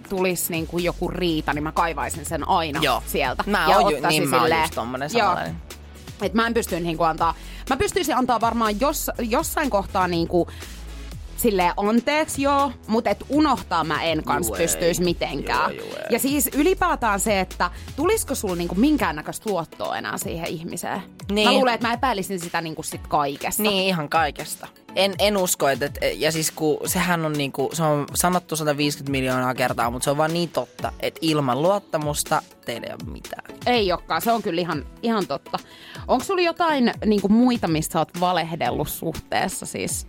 tulisi 0.09 0.53
niinku 0.53 0.79
joku 0.79 1.09
riita, 1.09 1.53
niin 1.53 1.63
mä 1.63 1.73
kaivaisin 1.73 2.25
sen 2.25 2.49
aina 2.49 2.81
Joo. 2.83 3.03
sieltä. 3.07 3.45
Mä 3.47 3.67
ja 3.71 3.79
oon 3.79 3.93
ju- 3.93 4.09
niin 4.09 4.29
mä 4.29 4.37
oon 4.37 4.45
silleen- 4.45 4.63
just 4.63 4.75
tommonen 4.75 5.11
Joo. 5.15 5.37
Et 6.23 6.35
mä 6.35 6.47
en 6.47 6.55
pysty 6.55 6.81
niinku 6.81 7.03
antaa, 7.03 7.35
mä 7.71 7.77
pystyisin 7.77 8.17
antaa 8.17 8.41
varmaan 8.41 8.81
jos, 8.81 9.11
jossain 9.19 9.71
kohtaa 9.71 10.09
niinku 10.09 10.49
silleen 11.45 11.73
anteeksi 11.77 12.43
joo, 12.43 12.73
mutta 12.87 13.11
et 13.11 13.25
unohtaa 13.29 13.85
mä 13.85 14.03
en 14.03 14.25
kans 14.25 14.47
Juu, 14.47 14.55
ei. 14.55 14.63
pystyisi 14.63 15.05
mitenkään. 15.05 15.77
Joo, 15.77 15.87
juu, 15.87 15.97
ei. 15.97 16.07
ja 16.11 16.19
siis 16.19 16.51
ylipäätään 16.55 17.21
se, 17.21 17.41
että 17.41 17.71
tulisiko 17.97 18.35
sulla 18.35 18.57
niinku 18.57 18.75
minkäännäköistä 18.75 19.51
luottoa 19.51 19.97
enää 19.97 20.19
siihen 20.19 20.49
ihmiseen? 20.49 21.03
Niin. 21.33 21.49
Mä 21.49 21.53
luulen, 21.53 21.75
että 21.75 21.87
mä 21.87 21.93
epäilisin 21.95 22.41
sitä 22.41 22.61
niinku 22.61 22.83
sit 22.83 23.07
kaikesta. 23.07 23.63
Niin, 23.63 23.89
ihan 23.89 24.09
kaikesta. 24.09 24.69
En, 24.97 25.15
en 25.19 25.37
usko, 25.37 25.69
että, 25.69 25.87
että, 25.87 26.07
ja 26.07 26.33
siis 26.33 26.51
kun 26.51 26.79
sehän 26.87 27.25
on 27.25 27.33
niinku, 27.33 27.71
se 27.73 27.83
on 27.83 28.07
sanottu 28.15 28.57
150 28.57 29.11
miljoonaa 29.11 29.55
kertaa, 29.55 29.91
mutta 29.91 30.05
se 30.05 30.11
on 30.11 30.17
vaan 30.17 30.33
niin 30.33 30.49
totta, 30.49 30.93
että 31.01 31.19
ilman 31.23 31.63
luottamusta 31.63 32.43
teillä 32.65 32.87
ei 32.87 32.93
ole 32.93 33.13
mitään. 33.13 33.45
Ei 33.67 33.93
olekaan, 33.93 34.23
se 34.23 34.33
on 34.33 34.43
kyllä 34.43 34.61
ihan, 34.61 34.87
ihan 35.03 35.27
totta. 35.27 35.59
Onko 36.09 36.25
sulla 36.25 36.43
jotain 36.43 36.93
niinku, 37.07 37.29
muita, 37.29 37.69
mistä 37.69 37.93
sä 37.93 37.99
oot 37.99 38.21
valehdellut 38.21 38.89
suhteessa 38.89 39.67
siis? 39.67 40.07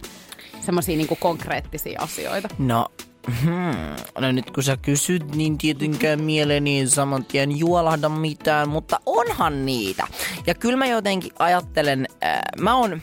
Semmoisia 0.65 0.97
niinku, 0.97 1.15
konkreettisia 1.15 1.99
asioita. 2.01 2.47
No, 2.57 2.85
hmm, 3.43 4.19
no 4.19 4.31
nyt 4.31 4.51
kun 4.51 4.63
sä 4.63 4.77
kysyt, 4.77 5.35
niin 5.35 5.57
tietenkään 5.57 6.23
mieleeni 6.23 6.79
ei 6.79 6.87
saman 6.87 7.25
tien 7.25 7.59
juolahda 7.59 8.09
mitään, 8.09 8.69
mutta 8.69 8.99
onhan 9.05 9.65
niitä. 9.65 10.07
Ja 10.47 10.55
kyllä 10.55 10.77
mä 10.77 10.85
jotenkin 10.85 11.31
ajattelen, 11.39 12.07
äh, 12.23 12.39
mä 12.59 12.75
oon, 12.75 13.01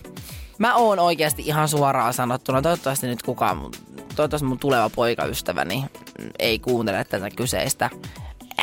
mä 0.59 0.75
oon 0.75 0.99
oikeasti 0.99 1.43
ihan 1.47 1.69
suoraan 1.69 2.15
sanottuna, 2.15 2.63
toivottavasti 2.63 3.07
nyt 3.07 3.23
kukaan, 3.23 3.71
toivottavasti 4.17 4.47
mun 4.47 4.59
tuleva 4.59 4.91
poikaystäväni 4.91 5.85
ei 6.39 6.59
kuuntele 6.59 7.05
tätä 7.05 7.31
kyseistä 7.31 7.91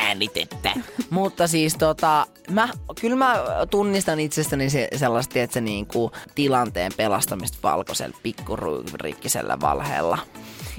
äänitettä. 0.08 0.72
Mutta 1.10 1.48
siis 1.48 1.76
tota, 1.76 2.28
mä, 2.50 2.70
kyllä 3.02 3.16
mä 3.16 3.36
tunnistan 3.70 4.20
itsestäni 4.20 4.70
se, 4.70 4.88
sellaista, 4.96 5.40
että 5.40 5.54
se 5.54 5.62
niinku 5.62 6.12
tilanteen 6.36 6.92
pelastamista 6.98 7.58
valkoisella 7.64 8.18
pikkuriikkisellä 8.24 9.58
valheella. 9.62 10.18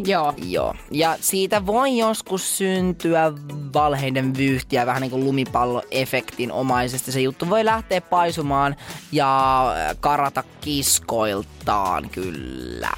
Joo. 0.04 0.34
Joo. 0.44 0.74
Ja 0.90 1.16
siitä 1.20 1.66
voi 1.66 1.98
joskus 1.98 2.58
syntyä 2.58 3.32
valheiden 3.74 4.36
vyyhtiä 4.36 4.86
vähän 4.86 5.02
niin 5.02 5.10
kuin 5.10 5.24
lumipalloefektin 5.24 6.52
omaisesti. 6.52 7.12
Se 7.12 7.20
juttu 7.20 7.50
voi 7.50 7.64
lähteä 7.64 8.00
paisumaan 8.00 8.76
ja 9.12 9.64
karata 10.00 10.44
kiskoiltaan 10.60 12.10
kyllä. 12.10 12.90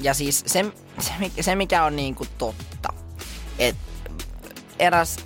Ja 0.00 0.14
siis 0.14 0.44
se, 0.46 0.64
se, 0.98 1.12
mikä- 1.18 1.42
se 1.42 1.54
mikä 1.54 1.84
on 1.84 1.96
niin 1.96 2.14
kuin 2.14 2.28
totta, 2.38 2.88
että 3.58 3.82
eräs 4.78 5.16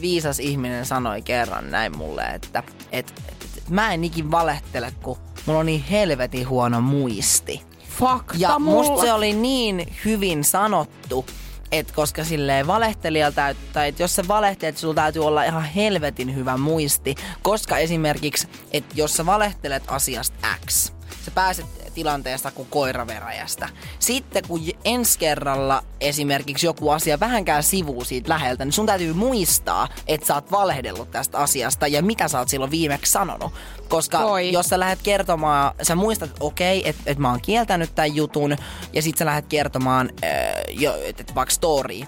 viisas 0.00 0.38
ihminen 0.40 0.86
sanoi 0.86 1.22
kerran 1.22 1.70
näin 1.70 1.96
mulle, 1.96 2.22
että 2.22 2.62
et, 2.92 3.22
et, 3.28 3.44
et, 3.56 3.70
mä 3.70 3.92
en 3.94 4.04
ikin 4.04 4.30
valehtele, 4.30 4.92
kun 5.02 5.18
mulla 5.46 5.60
on 5.60 5.66
niin 5.66 5.84
helvetin 5.84 6.48
huono 6.48 6.80
muisti. 6.80 7.62
Fakta 7.98 8.34
Ja 8.38 8.58
mulla. 8.58 8.82
musta 8.82 9.06
se 9.06 9.12
oli 9.12 9.32
niin 9.32 9.92
hyvin 10.04 10.44
sanottu, 10.44 11.26
että 11.72 11.92
koska 11.94 12.24
silleen 12.24 12.66
valehtelijalta, 12.66 13.54
tai 13.72 13.88
että 13.88 14.02
jos 14.02 14.16
sä 14.16 14.28
valehtelet, 14.28 14.78
sulla 14.78 14.94
täytyy 14.94 15.26
olla 15.26 15.44
ihan 15.44 15.64
helvetin 15.64 16.34
hyvä 16.34 16.56
muisti, 16.56 17.14
koska 17.42 17.78
esimerkiksi, 17.78 18.48
että 18.72 18.94
jos 18.96 19.16
sä 19.16 19.26
valehtelet 19.26 19.82
asiasta 19.86 20.48
X, 20.66 20.92
sä 21.24 21.30
pääset 21.34 21.83
tilanteesta 21.94 22.50
kuin 22.50 22.68
koiraveräjästä. 22.70 23.68
Sitten 23.98 24.42
kun 24.48 24.60
ensi 24.84 25.18
kerralla 25.18 25.84
esimerkiksi 26.00 26.66
joku 26.66 26.90
asia 26.90 27.20
vähänkään 27.20 27.62
sivuu 27.62 28.04
siitä 28.04 28.28
läheltä, 28.28 28.64
niin 28.64 28.72
sun 28.72 28.86
täytyy 28.86 29.12
muistaa, 29.12 29.88
että 30.06 30.26
sä 30.26 30.34
oot 30.34 30.50
valehdellut 30.50 31.10
tästä 31.10 31.38
asiasta 31.38 31.86
ja 31.86 32.02
mitä 32.02 32.28
sä 32.28 32.38
oot 32.38 32.48
silloin 32.48 32.70
viimeksi 32.70 33.12
sanonut. 33.12 33.52
Koska 33.88 34.20
Voi. 34.22 34.52
jos 34.52 34.66
sä 34.66 34.80
lähdet 34.80 34.98
kertomaan, 35.02 35.74
sä 35.82 35.94
muistat, 35.94 36.30
että 36.30 36.44
okei, 36.44 36.88
että 36.88 37.02
et 37.06 37.18
mä 37.18 37.30
oon 37.30 37.40
kieltänyt 37.40 37.94
tämän 37.94 38.14
jutun, 38.14 38.56
ja 38.92 39.02
sit 39.02 39.18
sä 39.18 39.24
lähdet 39.24 39.46
kertomaan, 39.46 40.10
äh, 40.24 40.30
jo, 40.70 40.94
että 41.04 41.20
et 41.20 41.34
vaikka 41.34 41.54
story, 41.54 42.00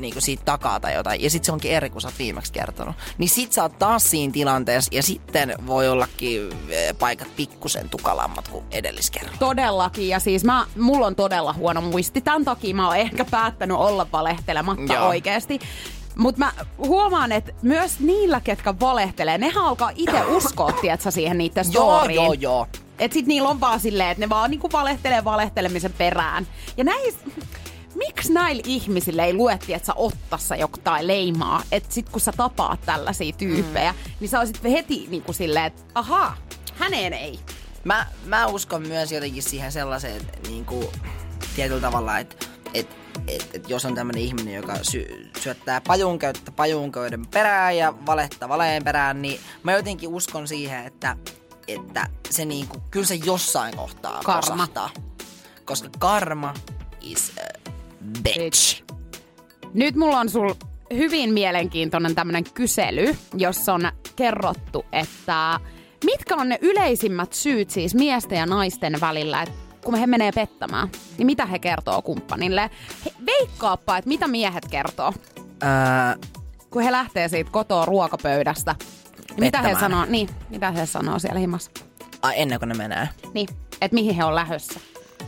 niin 0.00 0.12
kuin 0.12 0.22
siitä 0.22 0.42
takaa 0.44 0.80
tai 0.80 0.94
jotain. 0.94 1.22
Ja 1.22 1.30
sit 1.30 1.44
se 1.44 1.52
onkin 1.52 1.70
eri, 1.72 1.90
kun 1.90 2.00
sä 2.00 2.08
oot 2.08 2.18
viimeksi 2.18 2.52
kertonut. 2.52 2.96
Niin 3.18 3.28
sit 3.28 3.52
sä 3.52 3.62
oot 3.62 3.78
taas 3.78 4.10
siinä 4.10 4.32
tilanteessa 4.32 4.90
ja 4.94 5.02
sitten 5.02 5.54
voi 5.66 5.88
ollakin 5.88 6.50
eh, 6.68 6.94
paikat 6.98 7.36
pikkusen 7.36 7.88
tukalammat 7.88 8.48
kuin 8.48 8.64
edelliskerralla. 8.70 9.38
Todellakin, 9.38 10.08
ja 10.08 10.20
siis 10.20 10.44
mä, 10.44 10.66
mulla 10.78 11.06
on 11.06 11.16
todella 11.16 11.52
huono 11.52 11.80
muisti. 11.80 12.20
Tämän 12.20 12.44
takia 12.44 12.74
mä 12.74 12.86
oon 12.86 12.96
ehkä 12.96 13.24
päättänyt 13.24 13.76
olla 13.76 14.06
valehtelematta 14.12 14.92
Joo. 14.94 15.08
oikeasti. 15.08 15.60
Mutta 16.16 16.38
mä 16.38 16.52
huomaan, 16.78 17.32
että 17.32 17.52
myös 17.62 18.00
niillä, 18.00 18.40
ketkä 18.40 18.74
valehtelee, 18.80 19.38
ne 19.38 19.52
alkaa 19.56 19.90
itse 19.94 20.22
uskoa, 20.36 20.72
tietsä, 20.72 21.10
siihen 21.10 21.38
niiden 21.38 21.64
Joo, 21.72 21.98
storyin. 21.98 22.14
joo, 22.16 22.32
joo. 22.32 22.66
Et 22.98 23.12
sit 23.12 23.26
niillä 23.26 23.48
on 23.48 23.60
vaan 23.60 23.80
silleen, 23.80 24.10
että 24.10 24.20
ne 24.20 24.28
vaan 24.28 24.50
niinku 24.50 24.68
valehtelee 24.72 25.24
valehtelemisen 25.24 25.92
perään. 25.92 26.46
Ja 26.76 26.84
näis, 26.84 27.18
miksi 28.08 28.32
näillä 28.32 28.62
ihmisillä 28.66 29.24
ei 29.24 29.34
lue, 29.34 29.52
että 29.52 29.86
sä 29.86 29.94
ottassa 29.94 30.56
jotain 30.56 31.06
leimaa, 31.06 31.62
että 31.72 31.94
sit 31.94 32.08
kun 32.08 32.20
sä 32.20 32.32
tapaat 32.36 32.80
tällaisia 32.86 33.32
tyyppejä, 33.32 33.92
mm. 33.92 34.12
niin 34.20 34.28
sä 34.28 34.38
olisit 34.38 34.62
heti 34.62 35.06
niinku 35.10 35.32
silleen, 35.32 35.66
että 35.66 35.82
ahaa, 35.94 36.36
häneen 36.74 37.12
ei. 37.12 37.40
Mä, 37.84 38.06
mä 38.24 38.46
uskon 38.46 38.88
myös 38.88 39.12
jotenkin 39.12 39.42
siihen 39.42 39.72
sellaiseen 39.72 40.22
niin 40.48 40.64
kuin, 40.64 40.86
tietyllä 41.56 41.80
tavalla, 41.80 42.18
että 42.18 42.46
et, 42.74 42.96
et, 43.28 43.50
et 43.54 43.70
jos 43.70 43.84
on 43.84 43.94
tämmöinen 43.94 44.22
ihminen, 44.22 44.54
joka 44.54 44.74
sy- 44.82 45.30
syöttää 45.40 45.80
pajunköyttä 45.80 46.52
pajunköyden 46.52 47.26
perään 47.26 47.76
ja 47.76 47.94
valetta 48.06 48.48
valeen 48.48 48.84
perään, 48.84 49.22
niin 49.22 49.40
mä 49.62 49.72
jotenkin 49.72 50.08
uskon 50.08 50.48
siihen, 50.48 50.86
että, 50.86 51.16
että 51.68 52.08
se 52.30 52.44
niinku, 52.44 52.76
kyllä 52.90 53.06
se 53.06 53.14
jossain 53.14 53.76
kohtaa 53.76 54.20
Karma. 54.24 54.40
kosahtaa. 54.40 54.90
Koska 55.64 55.88
karma 55.98 56.54
is 57.00 57.32
a 57.38 57.49
bitch. 58.22 58.82
Nyt 59.74 59.96
mulla 59.96 60.20
on 60.20 60.28
sul 60.28 60.54
hyvin 60.96 61.32
mielenkiintoinen 61.32 62.14
tämmönen 62.14 62.44
kysely, 62.54 63.16
jossa 63.36 63.74
on 63.74 63.92
kerrottu, 64.16 64.84
että 64.92 65.60
mitkä 66.04 66.36
on 66.36 66.48
ne 66.48 66.58
yleisimmät 66.60 67.32
syyt 67.32 67.70
siis 67.70 67.94
miesten 67.94 68.38
ja 68.38 68.46
naisten 68.46 69.00
välillä, 69.00 69.42
että 69.42 69.54
kun 69.84 69.94
he 69.94 70.06
menee 70.06 70.32
pettämään, 70.32 70.88
niin 71.18 71.26
mitä 71.26 71.46
he 71.46 71.58
kertoo 71.58 72.02
kumppanille? 72.02 72.70
He, 73.04 73.12
veikkaappa, 73.26 73.96
että 73.96 74.08
mitä 74.08 74.28
miehet 74.28 74.68
kertoo, 74.70 75.12
Öö, 75.62 76.28
kun 76.70 76.82
he 76.82 76.92
lähtee 76.92 77.28
siitä 77.28 77.50
kotoa 77.50 77.84
ruokapöydästä. 77.84 78.74
Niin 79.28 79.40
mitä 79.40 79.62
he 79.62 79.76
sanoo, 79.80 80.04
niin, 80.04 80.28
mitä 80.50 80.70
he 80.70 80.86
sanoo 80.86 81.18
siellä 81.18 81.38
himassa? 81.40 81.70
ai, 82.22 82.34
ennen 82.36 82.58
kuin 82.58 82.68
ne 82.68 82.74
menee. 82.74 83.08
Niin, 83.34 83.48
että 83.80 83.94
mihin 83.94 84.14
he 84.14 84.24
on 84.24 84.34
lähdössä. 84.34 84.80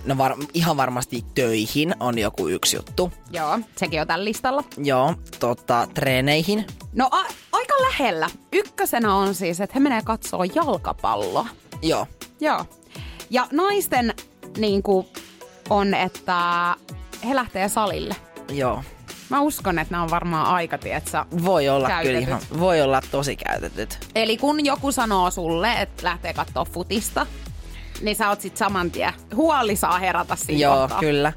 No 0.04 0.18
var, 0.18 0.36
ihan 0.54 0.76
varmasti 0.76 1.24
töihin 1.34 1.94
on 2.00 2.18
joku 2.18 2.48
yksi 2.48 2.76
juttu. 2.76 3.12
Joo, 3.30 3.58
sekin 3.76 4.00
on 4.00 4.06
tällä 4.06 4.24
listalla. 4.24 4.64
Joo, 4.76 5.14
tota, 5.40 5.88
treeneihin. 5.94 6.66
No 6.92 7.08
a- 7.10 7.32
aika 7.52 7.74
lähellä. 7.82 8.30
Ykkösenä 8.52 9.14
on 9.14 9.34
siis, 9.34 9.60
että 9.60 9.74
he 9.74 9.80
menee 9.80 10.02
katsoo 10.04 10.44
jalkapalloa. 10.44 11.46
Joo, 11.82 12.06
Joo. 12.40 12.66
Ja 13.30 13.46
naisten 13.52 14.14
niin 14.58 14.82
kuin, 14.82 15.06
on, 15.70 15.94
että 15.94 16.36
he 17.28 17.34
lähtee 17.34 17.68
salille. 17.68 18.16
joo. 18.50 18.82
Mä 19.28 19.40
uskon, 19.40 19.78
että 19.78 19.92
nämä 19.92 20.02
on 20.02 20.10
varmaan 20.10 20.46
aika, 20.46 20.78
tietsä. 20.78 21.26
Voi 21.44 21.68
olla 21.68 21.88
Käytetyt. 21.88 22.08
kyllä 22.24 22.28
ihan, 22.28 22.40
voi 22.60 22.80
olla 22.82 23.00
tosi 23.10 23.36
käytetyt. 23.36 23.98
Eli 24.14 24.36
kun 24.36 24.64
joku 24.64 24.92
sanoo 24.92 25.30
sulle, 25.30 25.72
että 25.80 26.04
lähtee 26.04 26.34
katsoa 26.34 26.64
futista, 26.64 27.26
niin 28.00 28.16
sä 28.16 28.28
oot 28.28 28.40
sit 28.40 28.56
saman 28.56 28.90
tien. 28.90 29.12
Huoli 29.34 29.76
saa 29.76 29.98
herätä 29.98 30.36
siinä 30.36 30.60
Joo, 30.60 30.76
kohtaa. 30.76 31.00
kyllä. 31.00 31.32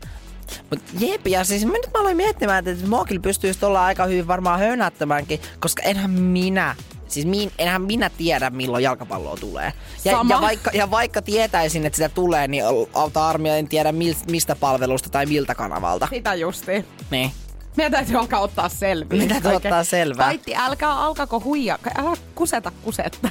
Mut 0.72 0.80
jep, 1.00 1.28
ja 1.28 1.44
siis 1.44 1.66
mä 1.66 1.72
nyt 1.72 1.90
mä 1.94 2.00
aloin 2.00 2.18
miettimään, 2.18 2.68
että 2.68 2.88
mua 2.88 3.06
kyllä 3.06 3.22
pystyisi 3.22 3.66
olla 3.66 3.86
aika 3.86 4.06
hyvin 4.06 4.28
varmaan 4.28 4.60
höynättämäänkin, 4.60 5.40
koska 5.60 5.84
enhän 5.84 6.12
minä, 6.12 6.76
siis 7.08 7.26
min, 7.26 7.52
enhän 7.58 7.82
minä 7.82 8.10
tiedä 8.10 8.50
milloin 8.50 8.84
jalkapalloa 8.84 9.38
tulee. 9.38 9.74
Ja, 10.06 10.12
Sama. 10.12 10.36
ja, 10.36 10.42
vaikka, 10.42 10.72
ja 10.74 10.92
vaikka 10.92 11.22
tietäisin, 11.22 11.86
että 11.86 11.96
sitä 11.98 12.10
tulee, 12.10 12.48
niin 12.48 12.64
auta 12.94 13.28
armia 13.30 13.58
en 13.58 13.68
tiedä 13.68 13.92
mil, 13.92 14.14
mistä 14.32 14.56
palvelusta 14.56 15.10
tai 15.10 15.26
miltä 15.26 15.56
kanavalta. 15.56 16.08
Sitä 16.10 16.36
justi. 16.36 16.86
Niin. 17.12 17.32
Meidän 17.78 17.92
täytyy 17.92 18.16
alkaa 18.18 18.40
ottaa 18.40 18.70
selviä. 18.70 19.20
Meidän 19.20 19.42
täytyy 19.42 19.56
ottaa 19.56 19.84
selvää. 19.84 20.26
Paitti, 20.26 20.56
älkää 20.56 21.00
alkako 21.00 21.40
huijaa. 21.40 21.78
Älä 21.98 22.18
kuseta 22.36 22.72
kusetta. 22.84 23.30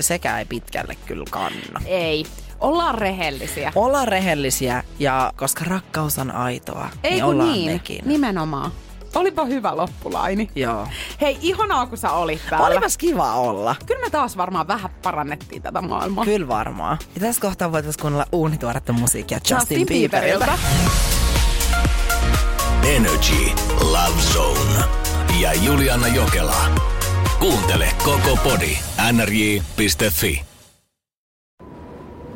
Sekä 0.00 0.38
ei 0.38 0.44
pitkälle 0.44 0.96
kyllä 1.06 1.24
kanna. 1.30 1.80
Ei. 1.86 2.24
Ollaan 2.62 2.94
rehellisiä. 2.94 3.72
Olla 3.74 4.04
rehellisiä 4.04 4.84
ja 4.98 5.32
koska 5.36 5.64
rakkaus 5.64 6.18
on 6.18 6.30
aitoa, 6.30 6.88
Ei 7.04 7.10
niin 7.10 7.24
ollaan 7.24 7.52
niin. 7.52 7.72
nekin. 7.72 8.02
Nimenomaan. 8.04 8.72
Olipa 9.14 9.44
hyvä 9.44 9.76
loppulaini. 9.76 10.50
Joo. 10.54 10.88
Hei, 11.20 11.38
ihanaa 11.40 11.86
kun 11.86 11.98
sä 11.98 12.10
olit 12.10 12.40
täällä. 12.50 12.66
Olipas 12.66 12.96
kiva 12.98 13.34
olla. 13.34 13.74
Kyllä 13.86 14.00
me 14.00 14.10
taas 14.10 14.36
varmaan 14.36 14.68
vähän 14.68 14.90
parannettiin 15.02 15.62
tätä 15.62 15.82
maailmaa. 15.82 16.24
Kyllä 16.24 16.48
varmaan. 16.48 16.98
Ja 17.14 17.20
tässä 17.20 17.42
kohtaa 17.42 17.72
voitaisiin 17.72 18.00
kuunnella 18.02 18.26
uunituoretta 18.32 18.92
musiikkia 18.92 19.40
Justin, 19.50 19.86
Bieberiltä. 19.86 20.58
Energy 22.96 23.50
Love 23.80 24.20
Zone 24.32 24.84
ja 25.40 25.54
Juliana 25.54 26.08
Jokela. 26.08 26.56
Kuuntele 27.38 27.88
koko 28.04 28.36
podi 28.44 28.78
nrj.fi. 29.12 30.51